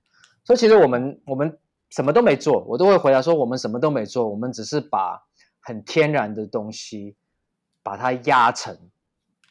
[0.45, 1.57] 所以其实我们我们
[1.89, 5.19] 什么都没做，我都会回答说我们什么都没做，我们只是把
[5.61, 7.15] 很天然的东西
[7.81, 8.77] 把它压成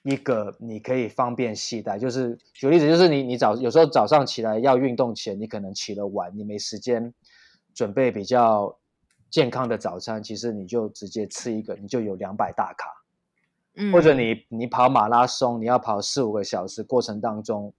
[0.06, 1.98] 一个你可以方便携带。
[1.98, 7.12] 就是举例子，就是你你早有时候早上起来要运动前，你可能起了晚，你没时间
[7.74, 8.78] 准备比较
[9.28, 12.88] 健康的早餐，其实你就直接吃一个，你就有两百大卡。
[13.74, 17.74] 嗯，或者你你跑马拉松，你要跑四五个小时过程当中。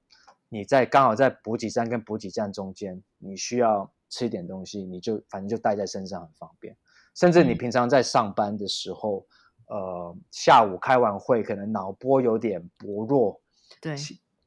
[0.49, 6.73] 你在刚好在补给站跟补给站中间，你需要吃一点东西，你就反正就带在身上很方便。
[7.13, 9.25] 甚至你平常在上班的时候，嗯、
[9.67, 13.39] 呃，下午开完会可能脑波有点薄弱，
[13.81, 13.95] 对，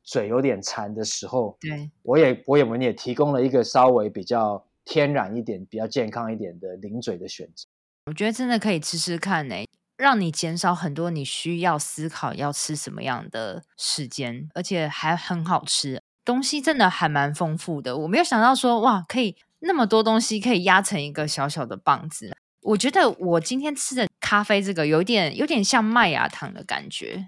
[0.03, 7.67] 嘴有点馋的时候，对，我也我也我们也提供了一个稍微比较天然一点、比较健康一点的零嘴的选择。
[8.07, 9.67] 我觉得真的可以吃吃看呢、欸。
[9.97, 17.99] 让你减少很多你需要思考要吃什么样的时间，而且还很好吃，东西真的还蛮丰富的。
[17.99, 22.35] 我没有想到说哇，可以那么多东西可以压成一个小小的棒子。
[22.63, 27.27] 我觉得我今天吃的咖啡这个有点有点像麦芽糖的感觉。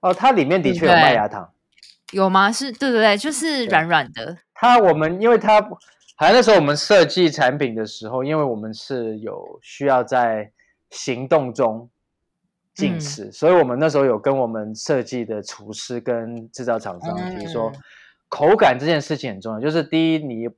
[0.00, 1.52] 哦，它里面的确有麦芽糖，
[2.12, 2.50] 有吗？
[2.52, 4.38] 是对对对，就是软软的。
[4.54, 5.60] 它我们因为它
[6.16, 10.52] 好像那时候我们设计产品的时候，因为我们是有需要在。
[10.94, 11.88] 行动中
[12.74, 17.72] 进食，嗯，所以我们那时候有跟我们设计的厨师跟制造厂商，比如说
[18.32, 19.60] 口感这件事情很重要。
[19.60, 20.48] 就是第一，你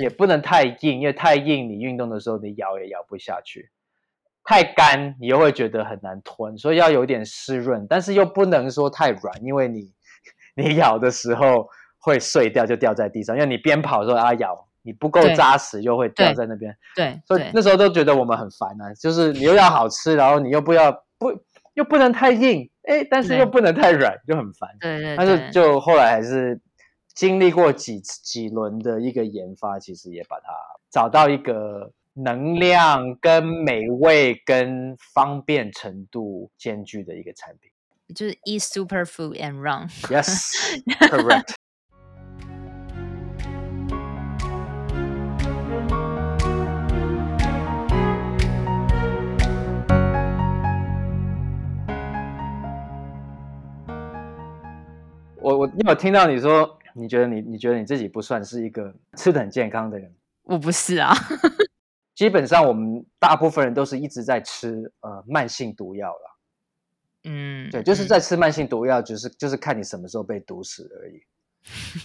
[0.00, 3.68] 也不能太硬，因为太硬，你运动的时候你咬也咬不下去；
[4.42, 6.56] 太干，你又会觉得很难吞。
[6.56, 9.92] 所以要有点湿润，但是又不能说太软，因为你
[10.56, 13.36] 你咬的时候会碎掉，就掉在地上。
[13.36, 14.64] 因为你边跑的时候啊咬。
[14.82, 16.74] 你不够扎实，又会掉在那边。
[16.96, 21.30] 对，所以那时候都觉得我们很烦啊，就是你又要好吃，然后你又不要不
[21.74, 24.70] 又不能太硬，哎，但是又不能太软，就很烦。
[24.80, 25.14] 对对。
[25.14, 26.58] 但是就后来还是
[27.18, 30.52] 经历过几几轮的一个研发，其实也把它
[30.88, 37.72] 找到一个能量跟美味跟方便程度兼具的一个产品，
[38.14, 39.88] 就是 Eat Superfood and Run。
[40.02, 40.52] Yes,
[41.10, 41.54] correct.
[55.40, 60.12] 我我有听到你说，你觉得你你觉得你自己不算是一个吃的很健康的人。
[60.42, 61.14] 我不是啊，
[62.14, 66.38] 基本上我们大部分人都是一直在吃呃慢性毒药了。
[67.24, 71.22] 嗯，对，就是在吃慢性毒药，就是就是看你什么时候被毒死而已。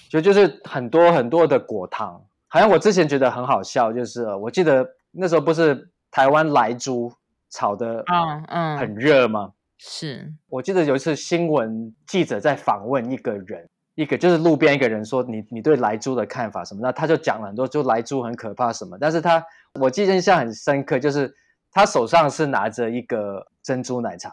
[0.09, 7.13] 就就是很多很多的果糖，好像我之前觉得很好笑，就是我记得那时候不是台湾莱猪
[7.49, 9.53] 炒的嗯嗯很热吗？
[9.77, 16.81] 是我记得有一次新闻记者在访问一个人，一个就是路边一个人说，你你对莱猪的看法什么？
[16.81, 18.97] 那他就讲了很多，就莱猪很可怕什么。
[18.99, 19.43] 但是他
[19.79, 21.33] 我记得印象很深刻，就是
[21.71, 24.31] 他手上是拿着一个珍珠奶茶，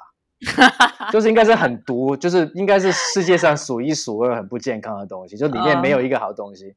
[1.13, 6.75] 就是应该是很毒，就是应该是世界上数一数二很不健康的东西，就里面没有一个好东西。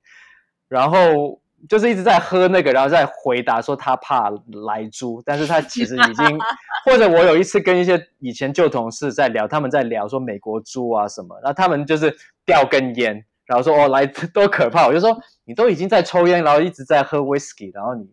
[0.67, 1.39] 然后。
[1.69, 4.29] 就是一直在喝那个，然后再回答说他怕
[4.65, 6.39] 来猪，但是他其实已经，
[6.85, 12.13] 或者我有一次跟一些以前旧同事在聊，他们在聊说美国猪啊什么，然后他们就是
[12.45, 18.09] 掉根烟，然后说哦来 多可怕，我就说你都已经在抽烟，然后一直在喝 whisky，然后你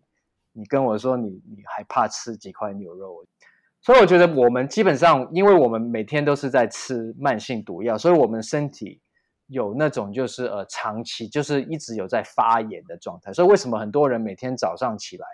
[0.53, 3.25] 你跟我说你你还怕吃几块牛肉，
[3.81, 9.01] 所以我觉得我们基本上，因为我们每天都是在吃慢性毒药，所以我们身体。
[9.51, 15.27] 有那种就是呃长期就是一直有在发炎的状态，所以为什么很多人每天早上起来，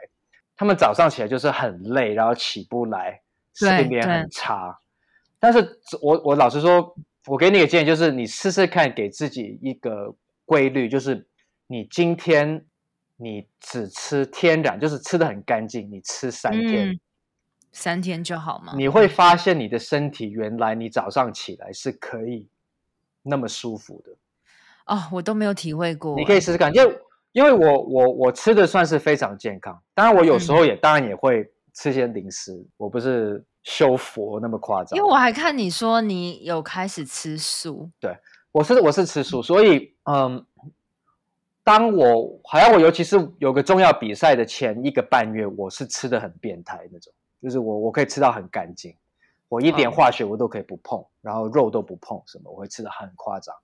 [0.56, 3.22] 他们早上起来就是很累，然后起不来，
[3.54, 4.80] 睡眠很差。
[5.40, 6.96] 但是我我老实说，
[7.28, 11.28] 我给你个建议，就是你试试看，给自己一个规律，就是
[11.68, 12.66] 你今天
[13.18, 17.00] 你只吃天然，就是吃的很干净，你吃三天，嗯，
[17.72, 18.74] 三天就好吗？
[18.76, 22.48] 你会发现你的身体原来你早上起来是可以。
[23.28, 24.12] 那么舒服的
[24.86, 26.16] 哦，我都没有体会过。
[26.16, 27.00] 你可以试试看，因为
[27.34, 34.98] 因为我我我吃的算是非常健康，当然我有时候也、嗯、当然也会吃些零食，我不是修佛那么夸张。
[34.98, 38.18] 因为我还看你说你有开始吃素，对，
[38.52, 40.44] 我是我是吃素，所以嗯，
[41.64, 48.96] 当我好像我尤其是有个重要比赛的前一个半月，我是吃的很变态那种，就是我我可以吃到很干净，
[49.50, 53.56] 我一点化学我都可以不碰，哦、然后肉都不碰，什么我会吃的很夸张。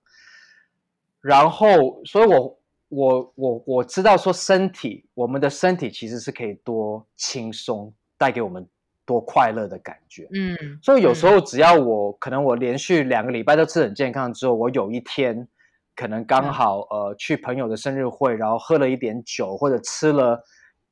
[1.20, 8.66] 然后，所以我我我我知道说身体，我们的身体其实是可以多轻松，带给我们
[9.04, 10.28] 多快乐的感觉。
[10.32, 15.48] 嗯，所以有时候只要我、嗯、可能我连续两个礼拜都吃很健康之后，我有一天。
[15.96, 20.42] 可能刚好呃去朋友的生日会，然后喝了一点酒，或者吃了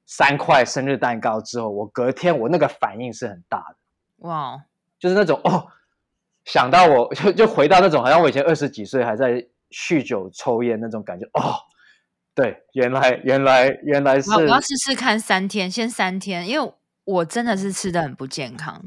[0.06, 4.64] 三块生日蛋糕之后，我隔天我那个反应是很大的，哇，
[5.02, 5.66] 就是那种哦，
[6.44, 11.56] 想到我就就回到那种好像我以前二十几岁还在酗酒抽烟那种感觉哦，
[12.36, 18.80] 对，原来原来原来是我要试试看三天，先三天，因为我真的是吃的很不健康，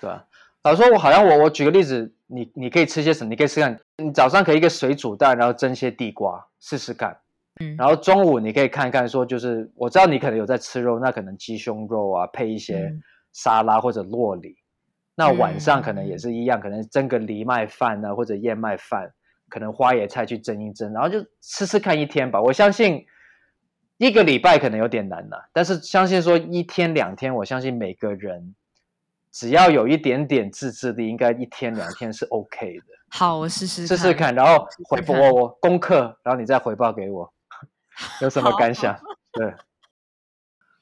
[0.00, 0.24] 对啊。
[0.62, 3.28] 老实说，我好像我我举个例子，你你可以吃些什么？
[3.28, 7.18] 你可以试试看，你早上可以一个水煮蛋，然后蒸些地瓜试试看。
[7.60, 12.90] 嗯，然后中午你可以看看说，就是我知道你可能有在吃肉，那可能鸡胸肉啊，配一些
[13.32, 14.56] 沙拉或者酪梨。
[15.12, 19.12] 嗯、那晚上可能也是一样，可能蒸个藜麦饭啊，或者燕麦饭，
[19.48, 22.40] 可能花椰菜去蒸一蒸，然后就试试看一天吧。
[22.40, 23.06] 我相信
[23.98, 28.54] 一个礼拜可能有点难了，但是相信说一天两天，我相信每个人。
[29.34, 32.84] 只要有一点点自制力，应该一天两天是 OK 的。
[33.08, 37.32] 好，我试试试试看，然后回报我我功课，然后你再回报给我，
[38.20, 38.94] 有什么感想？
[39.32, 39.54] 对，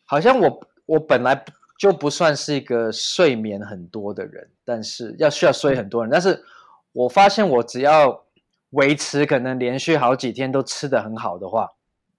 [0.04, 1.44] 好像我我本来
[1.80, 6.44] 就不算是一个睡眠很多的人，但是要需要睡很多人，但是
[6.92, 8.26] 我发现我只要
[8.72, 11.70] 维持可能连续好几天都吃的很好的话，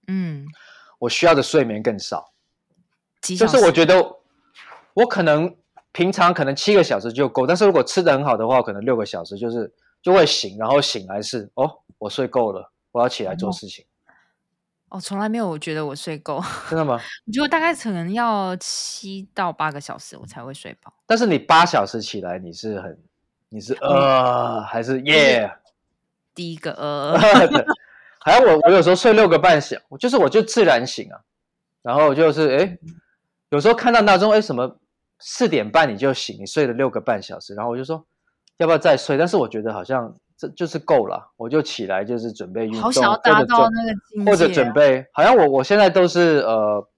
[0.08, 0.44] 嗯，
[0.98, 2.32] 我需要的睡眠更少，
[3.22, 4.16] 就是我觉得
[4.94, 5.54] 我可能。
[5.94, 9.70] 平常可能七个小时就够，但是如果吃的很好的话，可能六个小时就是
[10.00, 13.84] 就会醒，然后醒来是哦，我睡够了，我要起来做事情。
[14.92, 17.00] 哦，从来没有我觉得我睡够，真的吗？
[17.26, 20.92] 我觉得大概可能要七到八个小时我才会睡饱。
[21.06, 22.98] 但是你八小时起来，你是很
[23.48, 25.72] 你是呃、嗯、还是耶、yeah？
[26.34, 27.18] 第一个呃，
[28.20, 31.18] 还有我我有时候睡六个半小时，就是我就自然醒啊，
[31.82, 32.78] 然后就是哎，
[33.50, 34.78] 有时候看到闹钟哎什么。
[35.24, 38.04] 四点半你就醒，你睡了六个半小时，然后我就说
[38.56, 39.16] 要不要再睡？
[39.16, 46.88] 但是我觉得好像这就是够了，我就起来就是准备运动，好想要达到那个境界，或者准备，好像我我现在都是呃，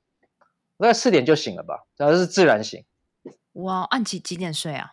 [0.78, 2.84] 大概四点就醒了吧，然后是自然醒。
[3.54, 4.92] 哇，按几几点睡啊？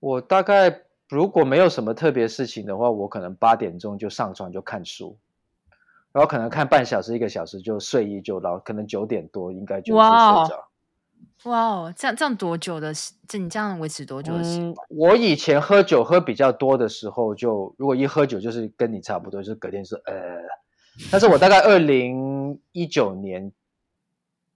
[0.00, 5.16] 我大概如果没有什么特别事情的话，我可能八点钟就上床就看书，
[6.12, 10.68] 然后可能看半小时一个小时就睡意就到，可能九点多应该就睡着。
[11.44, 12.92] 哇哦，这样这样多久的？
[13.26, 20.12] 这你这样维持多久的时我以前喝酒喝比较多的时候就，就如果一喝酒就是跟你差不多，就是隔天是呃。
[21.10, 23.50] 但是我大概二零一九年，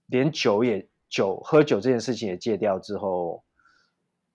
[0.07, 3.43] 连酒也酒喝酒这件事情也戒掉之后，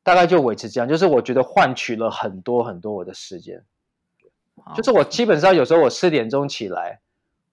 [0.04, 0.90] 大概就维持这样。
[0.90, 3.64] 就是我觉得换取了很多很多我的时间，
[4.76, 7.00] 就是我基本上有时候我四点钟起来，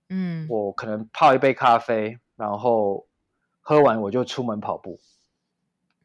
[0.08, 3.06] 嗯，我可能泡一杯咖啡，然后。
[3.68, 4.98] 喝完我就出门跑步，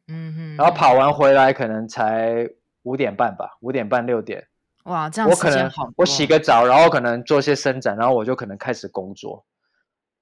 [0.08, 2.46] 嗯哼，然后跑完回来可能才
[2.82, 4.46] 五点半吧，五点半六点，
[4.82, 9.42] 哇，这样我可能我洗个澡，然后可能做些伸展，然后我就可能开始工作，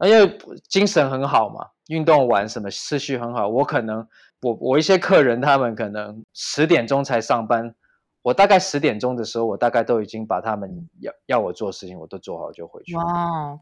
[0.07, 4.07] 因为精神很好嘛，运动完什么思绪很好，我可能
[4.41, 7.75] 我我一些客人他们可能十点钟才上班。
[8.23, 12.95] 我大概十点钟的时候，我大概都已经把他们要要我做事情，我都做好就回去。
[12.97, 13.59] 哇，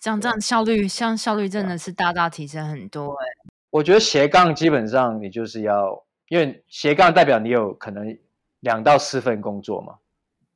[0.00, 3.26] 这样这样效率，像效率真的是大大提升很多哎。
[3.68, 8.18] 我觉得斜杠基本上你就是要，因为斜杠代表你有可能
[8.60, 9.96] 两到四份工作嘛，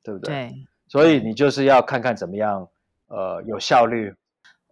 [0.02, 0.34] 对不对？
[0.48, 0.66] 对。
[0.88, 2.66] 所以你就是要看看怎么样，
[3.08, 4.14] 呃，有效率。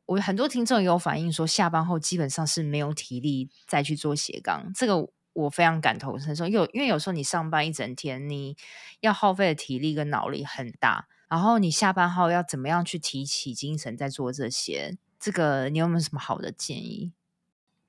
[0.06, 5.10] 我很多听众也有反映说，下班后基本上是没有体力再去做斜杠，这个。
[5.32, 8.56] 我非常感同身受，因为因为有时候你上班一整天，你
[9.00, 14.98] 要耗费的体力跟脑力很大，然后你下班后要怎么样去提起精神在做这些？
[15.20, 17.12] 这个你有没有什么好的建议？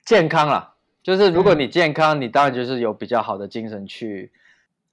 [0.06, 4.32] 健康啊，就是如果你健康，嗯，你当然就是有比较好的精神去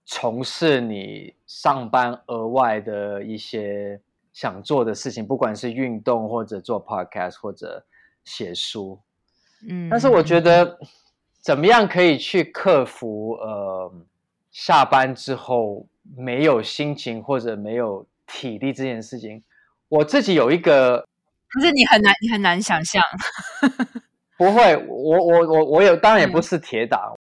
[0.06, 4.00] 从事你上班额外的一些
[4.32, 7.84] 想做的事情，不管是运动或者做 podcast 或者
[8.24, 9.00] 写书。
[9.68, 10.78] 嗯，但是我觉得。
[11.48, 13.90] 怎么样可以去克服呃
[14.50, 19.42] 下班之后没有心情或者没有体力这件事情？
[19.88, 20.98] 我自己有一个，
[21.48, 23.02] 可是你很难，你很难想象。
[24.36, 27.14] 不会，我我我我有，当然也不是铁打。
[27.14, 27.16] 嗯、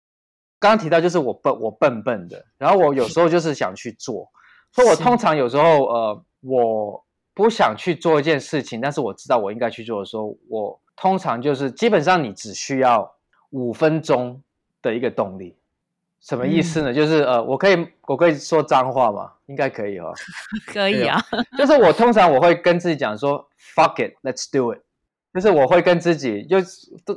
[0.59, 4.29] 刚刚提到就是我笨，我笨笨的，然后我有时候就是想去做，
[4.73, 7.01] 所以我通常有时候呃，我
[7.33, 13.09] 不想去做一件事情，但是我知道我应该去做的时候，我通常就是基本上你只需要
[13.51, 14.41] 五分钟
[14.81, 15.55] 的一个动力。
[16.19, 16.91] 什么意思呢？
[16.91, 19.31] 嗯、就是呃，我可以我可以说脏话吗？
[19.45, 20.11] 应该可以哦。
[20.65, 21.21] 可以啊。
[21.57, 24.79] 就是我通常我会跟自己讲说，fuck it，let's do it。
[25.33, 26.57] 就是我会跟自己，就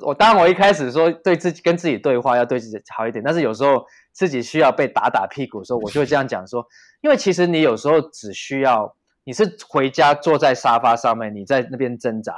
[0.03, 6.66] 我当然我一开始说对自己跟自己对话要对自己好一点，但是有时候自己需要被打打屁股的时候，我就会这样讲说，
[7.01, 12.35] 因为其实你有时候只需要你是回家坐在沙发上面，你在那边挣扎。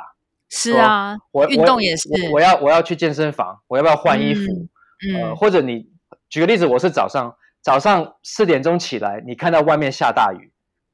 [0.55, 2.09] 是啊，我运动也是。
[2.28, 4.42] 我，我要我要去健身房，我要不要换衣服？
[4.42, 4.68] 嗯，
[5.09, 5.90] 嗯呃，或者你。
[6.28, 10.50] 举个例子，我是早上早上四点钟起来，你看到外面下大雨，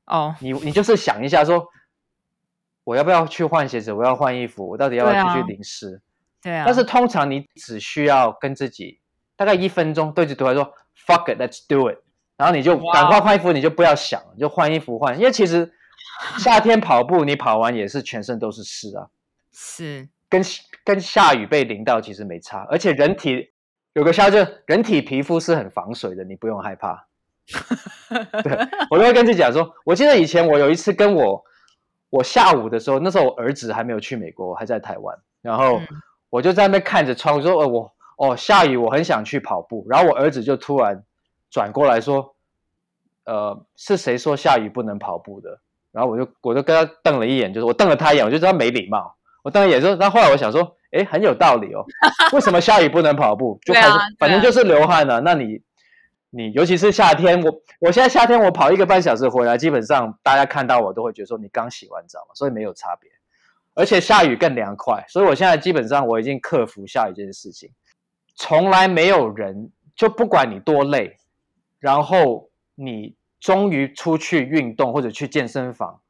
[0.06, 1.64] 哦，你你就是想一下说，
[2.82, 3.92] 我要不要去换鞋子？
[3.92, 6.02] 我要换衣服，我到底要不要继续淋湿？
[6.42, 6.64] 对啊。
[6.66, 8.98] 但是通常你只需要跟自己
[9.36, 10.74] 大概一分钟对着对话说
[11.06, 11.98] “fuck it，let's do it”，
[12.36, 15.16] 然后你就赶快换衣服，你就不要想，你就换衣服换。
[15.16, 15.72] 因为其实
[16.38, 19.06] 夏天跑步，你跑完也是全身都是湿啊，
[19.60, 20.40] 是跟
[20.84, 23.50] 跟下雨被淋到其实没差，而且人体。
[23.94, 27.08] 有个笑，就人体皮肤是很防水的，你不用害怕。
[28.44, 28.56] 对，
[28.90, 31.42] 我都会跟自己讲说，我记得以前我有一次跟我，
[32.08, 35.80] 我下午的时候，那时候我儿子还没有去美国，我还在台湾，然后
[36.30, 39.84] 我就在那边看着窗，说，呃，我哦下雨，我很想去跑步。
[39.88, 41.02] 然后我儿子就突然
[41.50, 42.36] 转过来说，
[43.24, 45.60] 呃，是谁说下雨不能跑步的？
[45.90, 49.16] 然后我就我就跟他瞪了一眼，就是我瞪了他一眼，我就知道他没礼貌。
[49.42, 50.74] 我瞪了一眼说，那后来我想说。
[50.90, 51.84] 哎，很有道理哦。
[52.32, 53.60] 为什么下雨不能跑步？
[53.60, 55.20] 就开始，反正就是流汗了，啊。
[55.22, 55.60] 那你，
[56.30, 63.10] 你尤其是夏天，我我现在夏天我跑一个半小时回来，基本上大家看到我都会觉得说你刚洗完澡嘛，所以没有差别。
[63.74, 67.70] 而且下雨更凉快，所以我现在基本上我已经克服下雨这件事情。
[68.34, 71.18] 从来没有人，就不管你多累，
[71.80, 76.00] 然后你终于出去运动或者去健身房，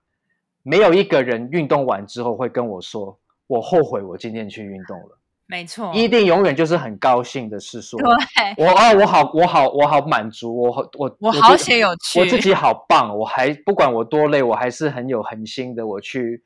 [0.69, 3.19] 没有一个人运动完之后会跟我说。
[3.49, 16.43] 我后悔我今天去运动了，没错，一定永远就是很高兴的是说，对，我啊，我好，我好，我好满足，我我我好写有趣，我自己好棒，我还不管我多累，我还是很有恒心的，我去，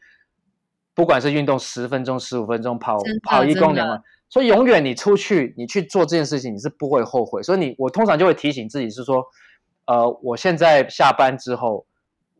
[0.94, 7.42] 不管是运动十分钟、十五分钟，跑跑一公里嘛，所以永远你出去，你去做这件事情，你是不会后悔。
[7.42, 9.26] 所以你，我通常就会提醒自己是说，
[9.86, 11.84] 呃，我现在下班之后，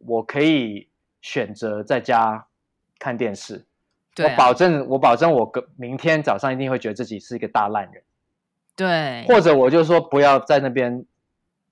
[0.07, 0.87] 我可以
[1.23, 2.47] 选择在家
[2.99, 3.65] 看电视。
[4.19, 8.03] 我保证，我保证，我个明天早上一定会觉得自己是一个大烂人。
[8.77, 11.07] 对，或者我就说不要在那边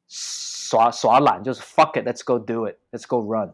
[0.08, 3.52] 耍耍懒，就是 fuck it，let's go do it，let's go run。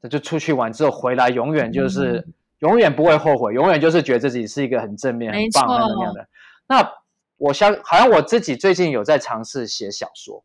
[0.00, 6.28] 那就出去玩之后回来，永远就是、嗯、永远不会后悔，永远就是觉得自己是一个很正面、很棒、很那样的。
[6.68, 6.92] 那
[7.36, 10.44] 我相好像我自己最近有在尝试写小说，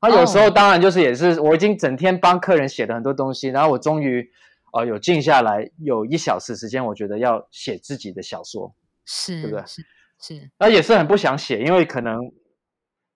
[0.00, 4.30] 那有时候当然就是也是我已经整天帮客人写了很多东西，然后我终于。
[4.72, 8.74] 呃，有静下来，有一小时时间，我觉得要写自己的小说，
[9.06, 9.64] 是，对不对？
[9.64, 9.82] 是
[10.20, 12.14] 是，那也是很不想写，因为可能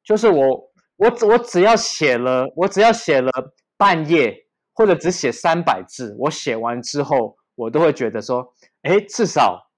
[0.03, 3.31] 就是我我我只要写了，我只要写了
[3.77, 4.35] 半页，
[4.73, 9.71] 或者只写三百字，我写完之后，我都会觉得说，哎，至少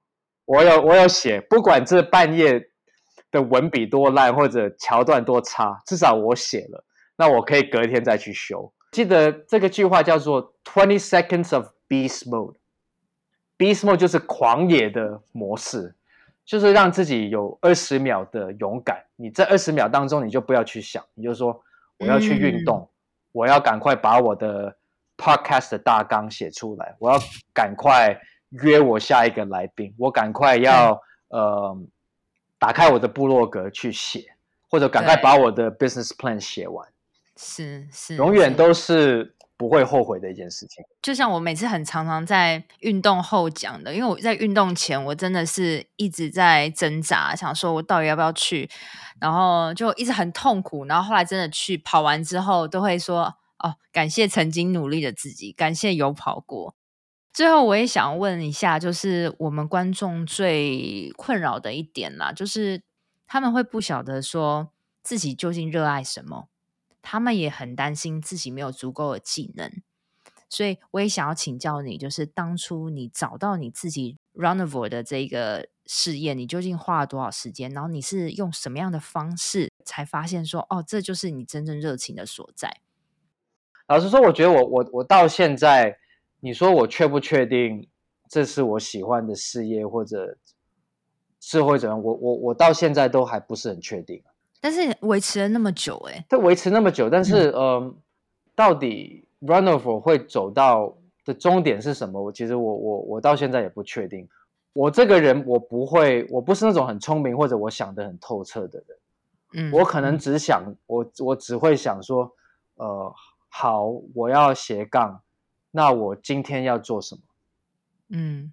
[0.44, 2.62] 我有我有写，不管这半页
[3.32, 6.84] 的文笔多烂或者桥段多差，至少我写了，
[7.16, 8.72] 那我可以隔天再去修。
[8.90, 12.56] 记得这个句话叫做 “twenty seconds of beast mode”。
[13.56, 15.94] beast mode 就是狂野的模式，
[16.44, 19.04] 就是让自己有二十秒的勇敢。
[19.16, 21.62] 你这二十秒当中，你就不要去想，你就说
[21.98, 22.88] 我要去运动，嗯、
[23.32, 24.76] 我要赶快把我的
[25.16, 27.18] podcast 的大纲写出来，我要
[27.54, 31.82] 赶快约我下一个来宾，我赶快要、嗯、呃
[32.58, 34.34] 打开我的部落格去写，
[34.68, 36.91] 或者赶快把我的 business plan 写完。
[37.43, 40.84] 是是，永远都是不会后悔的一件事情。
[41.03, 48.70] 就像我每次很常常在运动后讲的，因为我在运动前我真的是一直在挣扎，想说我到底要不要去，
[49.20, 50.84] 然后就一直很痛苦。
[50.86, 56.76] 然后后来真的去跑完之后，都会说哦，感谢曾经努力的自己，感谢有跑过。
[57.32, 62.82] 最后我也想问一下，就是我们观众最困扰的一点啦，就是
[63.26, 64.68] 他们会不晓得说
[65.03, 66.49] 自己究竟热爱什么。
[67.03, 69.82] 他们也很担心自己没有足够的技能，
[70.48, 77.70] 所以我也想要请教你，就是当初你找到你自己 Runivore 的这个事业，你究竟花了多少时间？
[77.72, 82.80] 然后你是用什么样的方式才发现说，哦，这就是你真正热情的所在？
[83.88, 85.98] 老实说，我觉得我我我到现在，
[86.40, 87.88] 你说我确不确定
[88.28, 90.38] 这是我喜欢的事业，或者
[91.40, 92.00] 是会怎样？
[92.00, 94.22] 我我我到现在都还不是很确定。
[94.62, 97.94] 但是维持了那么久，欸，哎，它维持那么久，但是，嗯、呃，
[98.54, 102.22] 到底 Runivore 会走到的终点是什么？
[102.22, 104.28] 我其实我我我到现在也不确定。
[104.72, 108.98] 我这个人我不会，我不是那种很聪明或者我想得很透彻的人。
[109.54, 112.32] 嗯，我可能只想我我只会想说，
[112.76, 113.12] 呃，
[113.48, 115.20] 好，我要斜杠，
[115.72, 117.20] 那我今天要做什么？
[118.10, 118.52] 嗯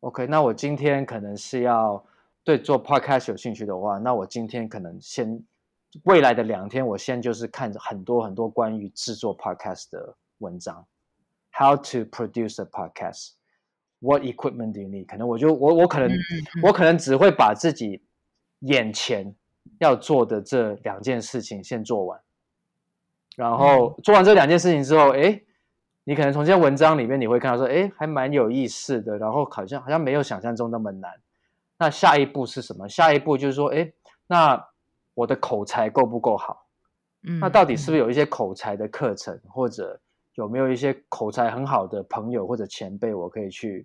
[0.00, 2.04] ，OK，那我今天可能是要
[2.44, 5.42] 对做 Podcast 有兴趣的话，那我今天可能先
[6.04, 10.84] 未来的两天，我先就是看很多很多关于制作 Podcast 的文章
[11.52, 15.06] ，How to produce a podcast，What equipment do you need？
[15.06, 16.10] 可能我就我我可能、
[16.64, 18.02] 我可能只会把自己
[18.60, 19.34] 眼前
[19.78, 22.20] 要做的这两件事情先做完，
[23.36, 25.40] 然后做完这两件事情之后，哎，
[26.02, 31.12] 你可能从这些文章里面你会看到说，哎，还蛮有意思的，然后好像好像没有想象中那么难。
[31.82, 32.88] 那下一步是什么？
[32.88, 33.92] 下一步就是说，哎，
[34.28, 34.64] 那
[35.14, 36.64] 我的口才够不够好？
[37.24, 40.00] 嗯，那到底是不是有一些口才的课程，或者
[40.36, 43.84] 有没有一些口才很好的朋友或者前辈，我可以去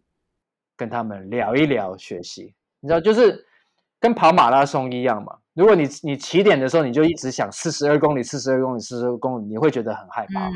[0.75, 2.53] 跟他们聊一聊学习？
[2.81, 3.43] 你知道，就是
[3.99, 5.35] 跟跑马拉松一样嘛。
[5.55, 10.49] 如果你你起点的时候你就一直想四十二公里，四十二公里，四十二公里，你会觉得很害怕。
[10.49, 10.53] 嗯，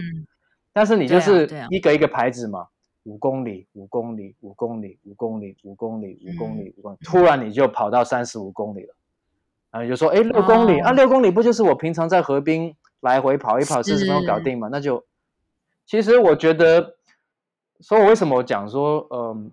[0.72, 2.68] 但是你就是一个一个牌子嘛，
[3.04, 8.96] 五公里，五公里，五公里，五公里，五公里，五公里，五公里，突然你就跑到三十五公里了，
[9.72, 14.68] 然后就说，哎，六公里啊，六公里不就是我平常在河滨来回跑一跑四十分钟搞定嘛？
[14.72, 15.04] 那就，
[15.86, 16.96] 其实我觉得，
[17.80, 19.52] 所以我为什么我讲说，嗯。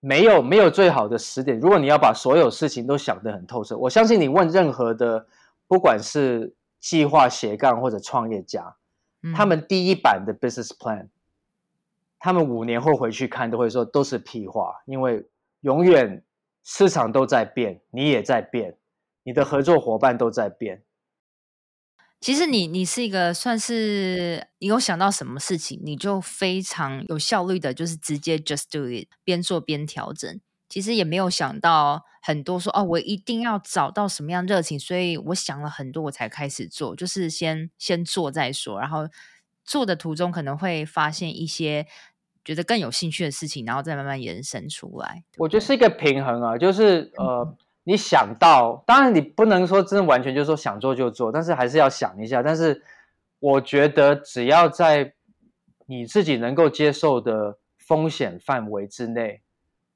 [0.00, 1.58] 没有没有最好的时点。
[1.58, 5.26] 如果你要把所有事情都想得很透彻，我相信你问任何的，
[5.66, 8.76] 不管是计划斜杠或者创业家，
[9.24, 11.08] 嗯、他们第一版的 business plan，
[12.18, 15.28] 他们五年后回去看都会说都是屁话，因为
[15.60, 16.24] 永远
[16.64, 18.78] 市场都在变，你也在变，
[19.22, 20.84] 你的合作伙伴都在变。
[22.20, 30.40] 其实你你是一个算是你有想到什么事情，你就非常有效率的，就是直接 just do it，边做边调整。
[30.68, 38.80] 其实也没有想到很多说哦，我一定要找到什么样热情，所以我想了很多，我才开始做，就是先先做再说。
[38.80, 39.08] 然后
[39.68, 41.86] 做的途中可能会发现一些
[42.44, 45.22] 觉得更有兴趣的事情，然后再慢慢延伸出来。
[45.36, 47.46] 我觉得是一个平衡啊，就是呃。
[47.46, 52.42] 嗯你想到，当然你不能说真的完全就是说想做就做，但是还是要想一下。
[52.42, 52.82] 但是
[53.38, 55.14] 我觉得只要在
[55.86, 59.40] 你自己能够接受的风险范围之内，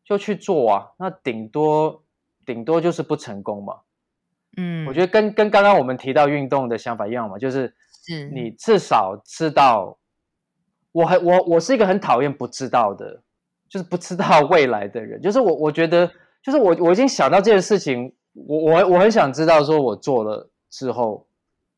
[0.02, 0.92] 就去做啊。
[0.98, 2.02] 那顶多
[2.46, 3.80] 顶多就是不成功嘛。
[4.56, 7.74] 嗯，我觉得跟跟刚刚我们提到运动的想法一样嘛，就是
[8.34, 9.98] 你至少知道。
[10.92, 13.22] 我很我我是一个很讨厌不知道的，
[13.68, 15.20] 就是不知道未来的人。
[15.20, 16.10] 就是我我觉得。
[16.44, 21.24] 就是我，我已经想到这件事情，我我我很想知道，说我做了之后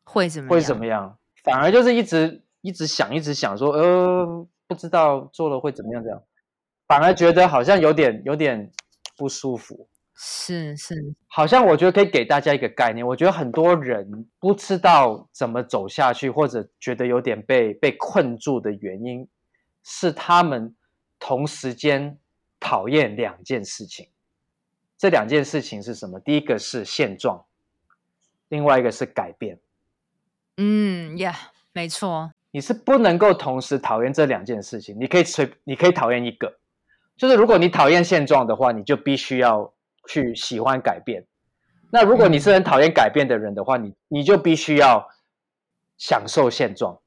[0.05, 1.19] 会怎么会怎么样？
[1.43, 6.03] 反而就是一直一直想，一直想说，呃，不知道做了会怎么样？
[6.03, 6.23] 这样
[6.87, 8.73] 反而觉得好像有点有点
[9.19, 9.87] 不舒服。
[10.17, 10.95] 是是，
[11.27, 19.29] 好像我觉得可以给大家一个概念，我觉得很多人不知道怎么走下去，或者觉得有点被被困住的原因，
[19.83, 20.75] 是他们
[21.19, 22.17] 同时间
[22.61, 24.09] 讨厌两件事情。
[24.97, 26.21] 这两件事情是什么？
[26.21, 27.45] 第一个是现状，
[28.49, 29.59] 另外一个是改变。
[30.57, 31.35] 嗯，Yeah，
[31.73, 32.33] 没错。
[32.53, 34.97] 你是不能够同时讨厌这两件事情。
[34.99, 36.61] 你可以随，你可以讨厌一个。
[37.17, 39.75] 就是如果你讨厌现状的话，你就必须要
[40.09, 41.27] 去喜欢改变。
[41.91, 45.09] 那如果你是很讨厌改变的人的话，嗯、你你就必须要
[45.97, 46.99] 享受现状。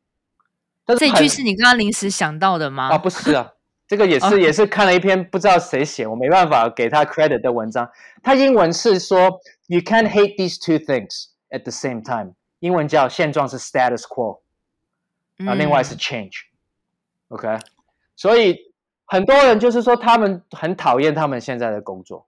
[0.85, 2.89] 但是这句是你刚刚临时想到的吗？
[2.89, 3.53] 啊，不是啊。
[3.87, 4.37] 这个也是、 oh.
[4.37, 7.89] 也是看了一篇不知道谁写，我没办法给他 credit 的文章。
[8.21, 14.41] 他英文是说 “You can't hate these two things at the same time”，英文叫现状是 status quo，
[15.45, 17.59] 啊，另外是 change，OK，、mm.
[17.59, 17.61] okay?
[18.17, 18.57] 所以
[19.05, 22.27] 很多人就是说他们很讨厌他们现在的工作，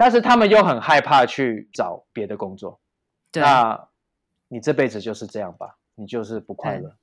[0.00, 2.80] 但是他们又很害怕去找别的工作。
[3.30, 3.88] 对，那
[4.48, 6.96] 你这辈子就是这样吧，你就是不快乐。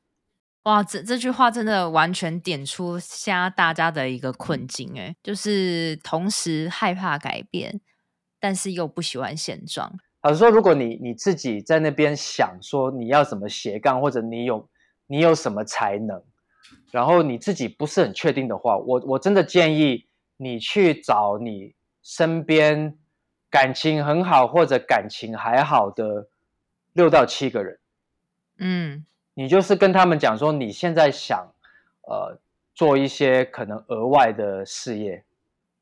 [0.64, 7.80] 哇，这这句话真的完全点出现在大家的一个困境，哎，就是同时害怕改变，
[8.40, 9.94] 但是又不喜欢现状。
[10.24, 14.68] 老实说，如果你你自己在那边想说你要怎么斜杠，或者你有
[15.06, 16.24] 你有什么才能，
[16.92, 21.76] 然后你自己不是很确定的话，我我真的建议你去找你
[22.08, 22.98] 身边
[23.50, 26.30] 感情很好或者感情还好的
[26.94, 27.80] 六到七个人，
[28.60, 29.06] 嗯。
[29.34, 31.54] 你就是跟他们讲说，你现在想，
[32.08, 32.40] 呃，
[32.74, 35.24] 做一些可能额外的事业，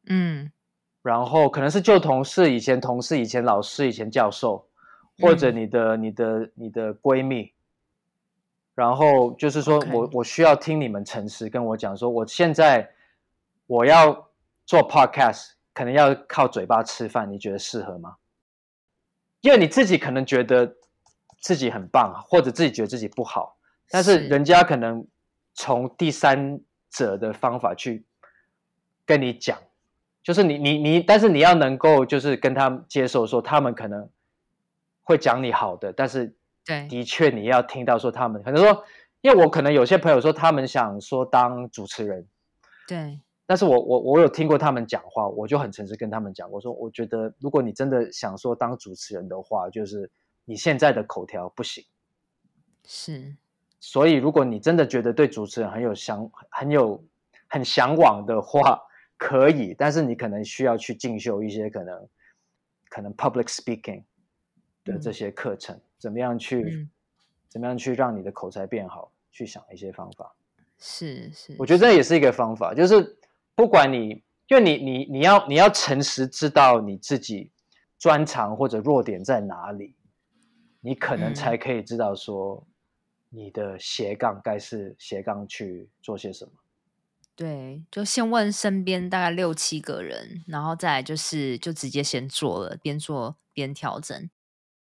[0.08, 0.52] 嗯，
[1.02, 4.68] 然后可能是旧同事、以前同事、以前老师、以前教授，
[5.22, 7.54] 或者你的、嗯、你的、你的闺蜜，
[8.74, 12.92] 然后就是说我.我需要听你们诚实跟我讲说，我现在
[13.68, 14.28] 我要
[14.66, 18.16] 做 podcast，可能要靠嘴巴吃饭，你觉得适合吗？
[19.42, 20.76] 因为你自己可能觉得
[21.40, 23.58] 自己很棒，或者自己觉得自己不好，
[23.90, 25.06] 但是人家可能
[25.54, 26.60] 从第三
[26.90, 28.06] 者的方法去
[29.06, 29.60] 跟你讲，
[30.24, 34.10] 就是你你你，但是你要能够就是跟他们接受说，他们可能
[35.04, 38.84] 会讲你好的，但是对，的确你要听到说他们可能说，
[39.20, 42.26] 因为我可能有些朋友说他们想说当主持人，
[42.88, 43.20] 对。
[43.48, 50.10] 但是我我我有听过他们讲话，我就很诚实跟他们讲，我说我觉得如果你真的想说当主持人的话，就是
[50.46, 51.86] 你现在的口条不行。
[52.88, 53.36] 是，
[53.80, 57.04] 所以如果你真的觉得对主持人很有想很有
[57.48, 58.82] 很向往的话，
[59.16, 62.08] 可以，但是你可能需要去进修一些可能
[62.90, 64.02] 可能 public speaking
[64.84, 66.90] 的这些课程，嗯、怎么样去、嗯、
[67.48, 70.34] 怎么样去让你的口才变好，去想一些方法。
[70.80, 73.16] 是是，是我觉得这也是一个方法，就是。
[73.56, 77.52] 不管你，就你你你要你要诚实知道你自己
[77.98, 79.96] 专长或者弱点在哪里，
[80.82, 82.68] 你可能才可以知道说
[83.30, 86.52] 你的斜杠该是斜杠去做些什么。
[87.36, 94.30] 对，就先问身边大概六七个人，然后再来就是就直接先做了，边做边调整。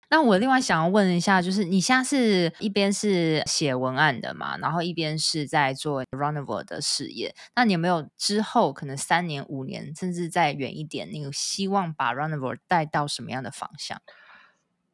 [0.09, 7.33] 那我另外想要问一下，就是你现在是一边是写文案的嘛，然后一边是在做 Runnerverse 的事业。
[7.55, 13.99] 那你有没有之后可能三年、五年，甚至再远一点，你有希望把 Runnerverse 带到什么样的方向？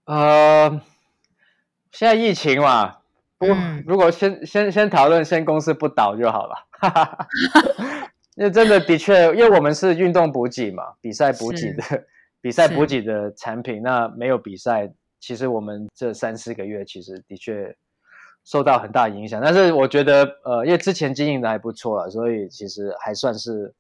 [0.06, 0.82] 呃，
[1.92, 3.00] 现在疫情嘛，
[3.38, 6.68] 不过如果先先先讨论，先公司不倒就好了。
[8.36, 12.06] 因为真的的确，因为我们是运动补给嘛，比赛补给的
[12.40, 14.94] 比赛补给的产品，那没有比赛。
[15.22, 17.74] 其实我们这三四个月其实的确
[18.44, 23.72] 受到很大影响，但是我觉得，呃，因为之前经营的还不错了，所以其实还算是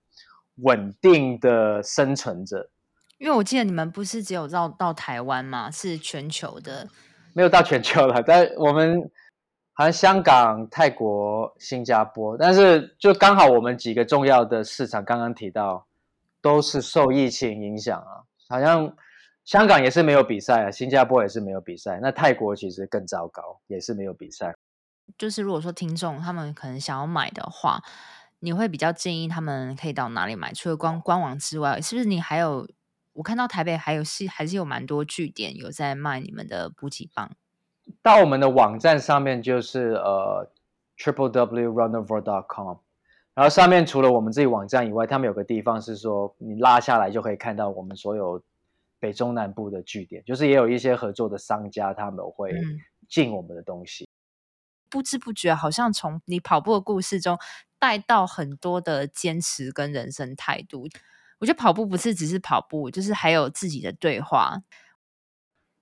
[0.57, 2.69] 稳定的生存着。
[3.17, 5.71] 因为我记得你们不是只有到到台湾吗？
[5.71, 6.87] 是全球的，
[7.33, 9.09] 没有到全球了，但我们
[9.73, 15.83] 好像香港、泰国、新加坡，但是就刚好我们几个重要的市场，刚刚提到
[16.39, 18.93] 都是受疫情影响啊，好像。
[19.43, 24.55] 香港也是没有比赛啊，新加坡也是没有比赛，那泰国其实更糟糕，也是没有比赛。
[25.17, 27.81] 就是如果说听众他们可能想要买的话，
[28.39, 30.53] 你会比较建议他们可以到哪里买？
[30.53, 32.67] 除了官官网之外，是不是你还有？
[33.13, 37.29] 我看到台北还有是还是有蛮多据点有在卖你们的补给棒。
[38.01, 40.49] 到我们的网站上面就是呃
[40.97, 42.77] triple w runnerverse dot com，
[43.33, 48.41] 然后上面除了我们自己网站以外，他们有个地方是说你拉下来就可以看到我们所有。
[49.01, 52.53] 北中南部的据点，就是也有一些合作的商家，他们会
[53.09, 54.07] 进我们的东西。
[54.91, 57.39] 不知不觉，好像从你跑步的故事中
[57.79, 60.87] 带到很多的坚持跟人生态度。
[61.39, 64.61] 我觉得跑步不是只是跑步，就是还有自己的对话。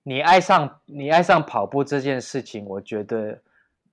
[0.04, 3.42] 你爱上你爱上跑步这件事情，我觉得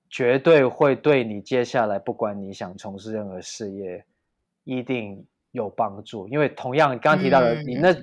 [0.10, 4.06] 绝对会对你接下来不管你想从事任何事业，
[4.64, 6.30] 一定有帮助。
[6.30, 7.94] 因为同样你刚刚提到的，嗯、你那。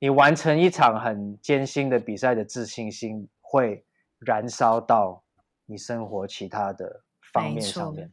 [0.00, 3.84] 你完成一场很艰辛的比赛的自信心会
[4.18, 5.24] 燃烧到
[5.66, 8.12] 你生活其他的方面上面，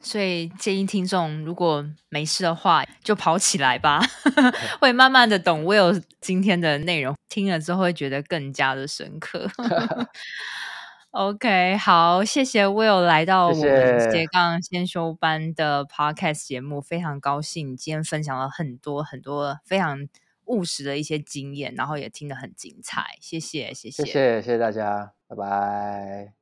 [0.00, 4.00] 所以建议听众如果没事的话就跑起来吧，
[4.80, 9.48] 会慢慢的懂 Will 今天的内容，听了之后会觉得更加的深刻。
[11.10, 20.06] OK，好，谢谢 Will 来到我们斜杠先修班的 Podcast 节目，非常高兴今天分享了很多很多非常。
[20.46, 26.32] 务实的一些经验，然后也听得很精彩，谢谢，谢谢，谢谢，谢谢大家，拜拜。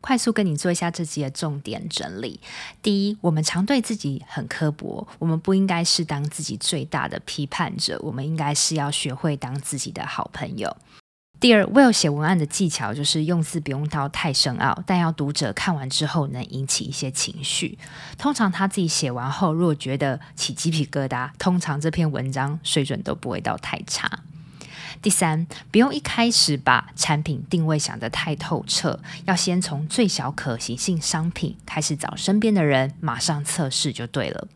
[0.00, 2.38] 快速跟你做一下这集的重点整理：
[2.82, 10.76] 第一，我们常对自己很刻薄，我们不应该是当自己最大的批判者，我们应该是要学会当自己的好朋友。
[11.40, 17.76] 第二，Will 写文案的技巧就是用字不用到太深奥，但要读者看完之后能引起一些情绪。
[18.16, 24.10] 通常他自己写完后，如果觉得起鸡皮疙瘩，通常这篇文章水准都不会到太差。
[25.02, 34.48] 第三，不用一开始把产品定位想得太透彻，要先从最小可行性商品开始找身边的人，马上测试就对了。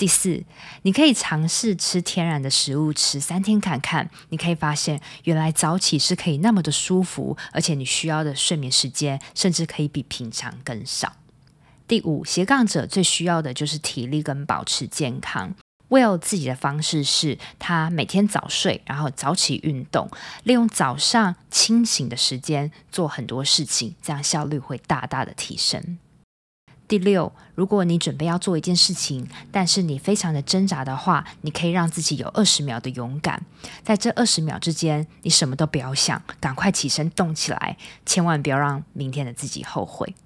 [0.00, 0.42] 第四，
[0.80, 11.12] 你可以尝试吃天然的食物，吃三天看看，你可以发现原来早起是可以那么的舒服，而且你需要的睡眠时间甚至可以比平常更少。
[11.86, 15.54] 第五，斜杠者最需要的就是体力跟保持健康
[15.90, 20.10] ，Will 自己的方式是他每天早睡，然后早起运动，
[20.44, 25.98] 利用早上清醒的时间做很多事情，这样效率会大大的提升。
[26.90, 33.46] 第六，如果你准备要做一件事情，但是你非常的挣扎的话，你可以让自己有二十秒的勇敢，
[33.84, 40.16] 在这二十秒之间，你什么都不要想，赶快起身动起来，千万不要让明天的自己后悔。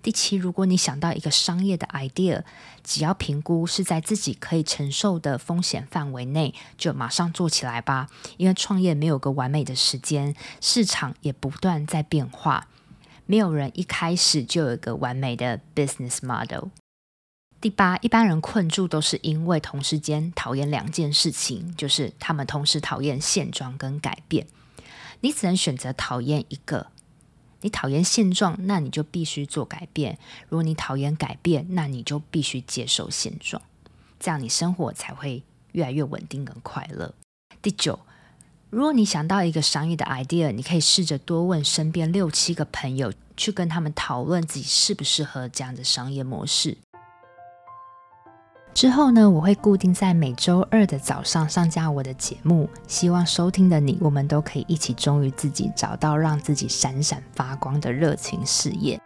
[0.00, 2.44] 第七，如果你想到一个商业的 idea，
[2.84, 8.06] 只要评估是在自己可以承受的风险范围内，就马上做起来吧。
[8.36, 12.68] 因为创业没有个完美的时间，市场也不断在变化，
[13.26, 16.68] 没有人一开始就有一个完美的 business model。
[17.60, 24.46] 第八，一般人困住都是因为同时间讨厌两件事情，就是他们同时讨厌现状跟改变。
[25.20, 26.88] 你只能选择讨厌一个。
[27.62, 30.18] 你讨厌现状，那你就必须做改变；
[30.50, 33.62] 如果你讨厌改变，那你就必须接受现状，
[34.20, 37.14] 这样你生活才会越来越稳定跟快乐。
[37.62, 37.98] 第九，
[38.74, 46.76] 如果你想到一个商业的 idea，你可以试着多问身边六七个朋友，去跟他们讨论自己适不适合这样的商业模式。
[48.74, 59.00] 之后呢，我会固定在每周二的早上上架我的节目，希望收听的你，我们都可以一起忠于自己，找到让自己闪闪发光的热情事业。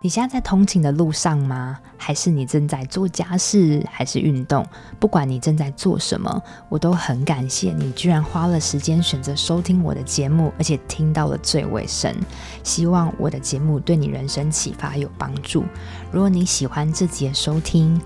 [0.00, 1.76] 你现在在通勤的路上吗？
[1.96, 4.64] 还是你正在做家事，还是运动？
[5.00, 12.14] 不管你正在做什么，我都很感谢你，居然花了时间选择收听我的节目，而且听到了最尾声。
[12.62, 15.64] 希望我的节目对你人生启发有帮助。
[16.12, 18.00] 如果你喜欢这集的收听，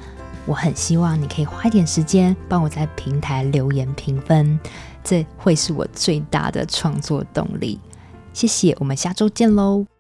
[0.47, 4.59] 我很希望你可以花一点时间帮我在平台留言评分，
[5.05, 7.79] 这会是我最大的创作动力。
[8.33, 9.92] 谢谢，我们下周见喽。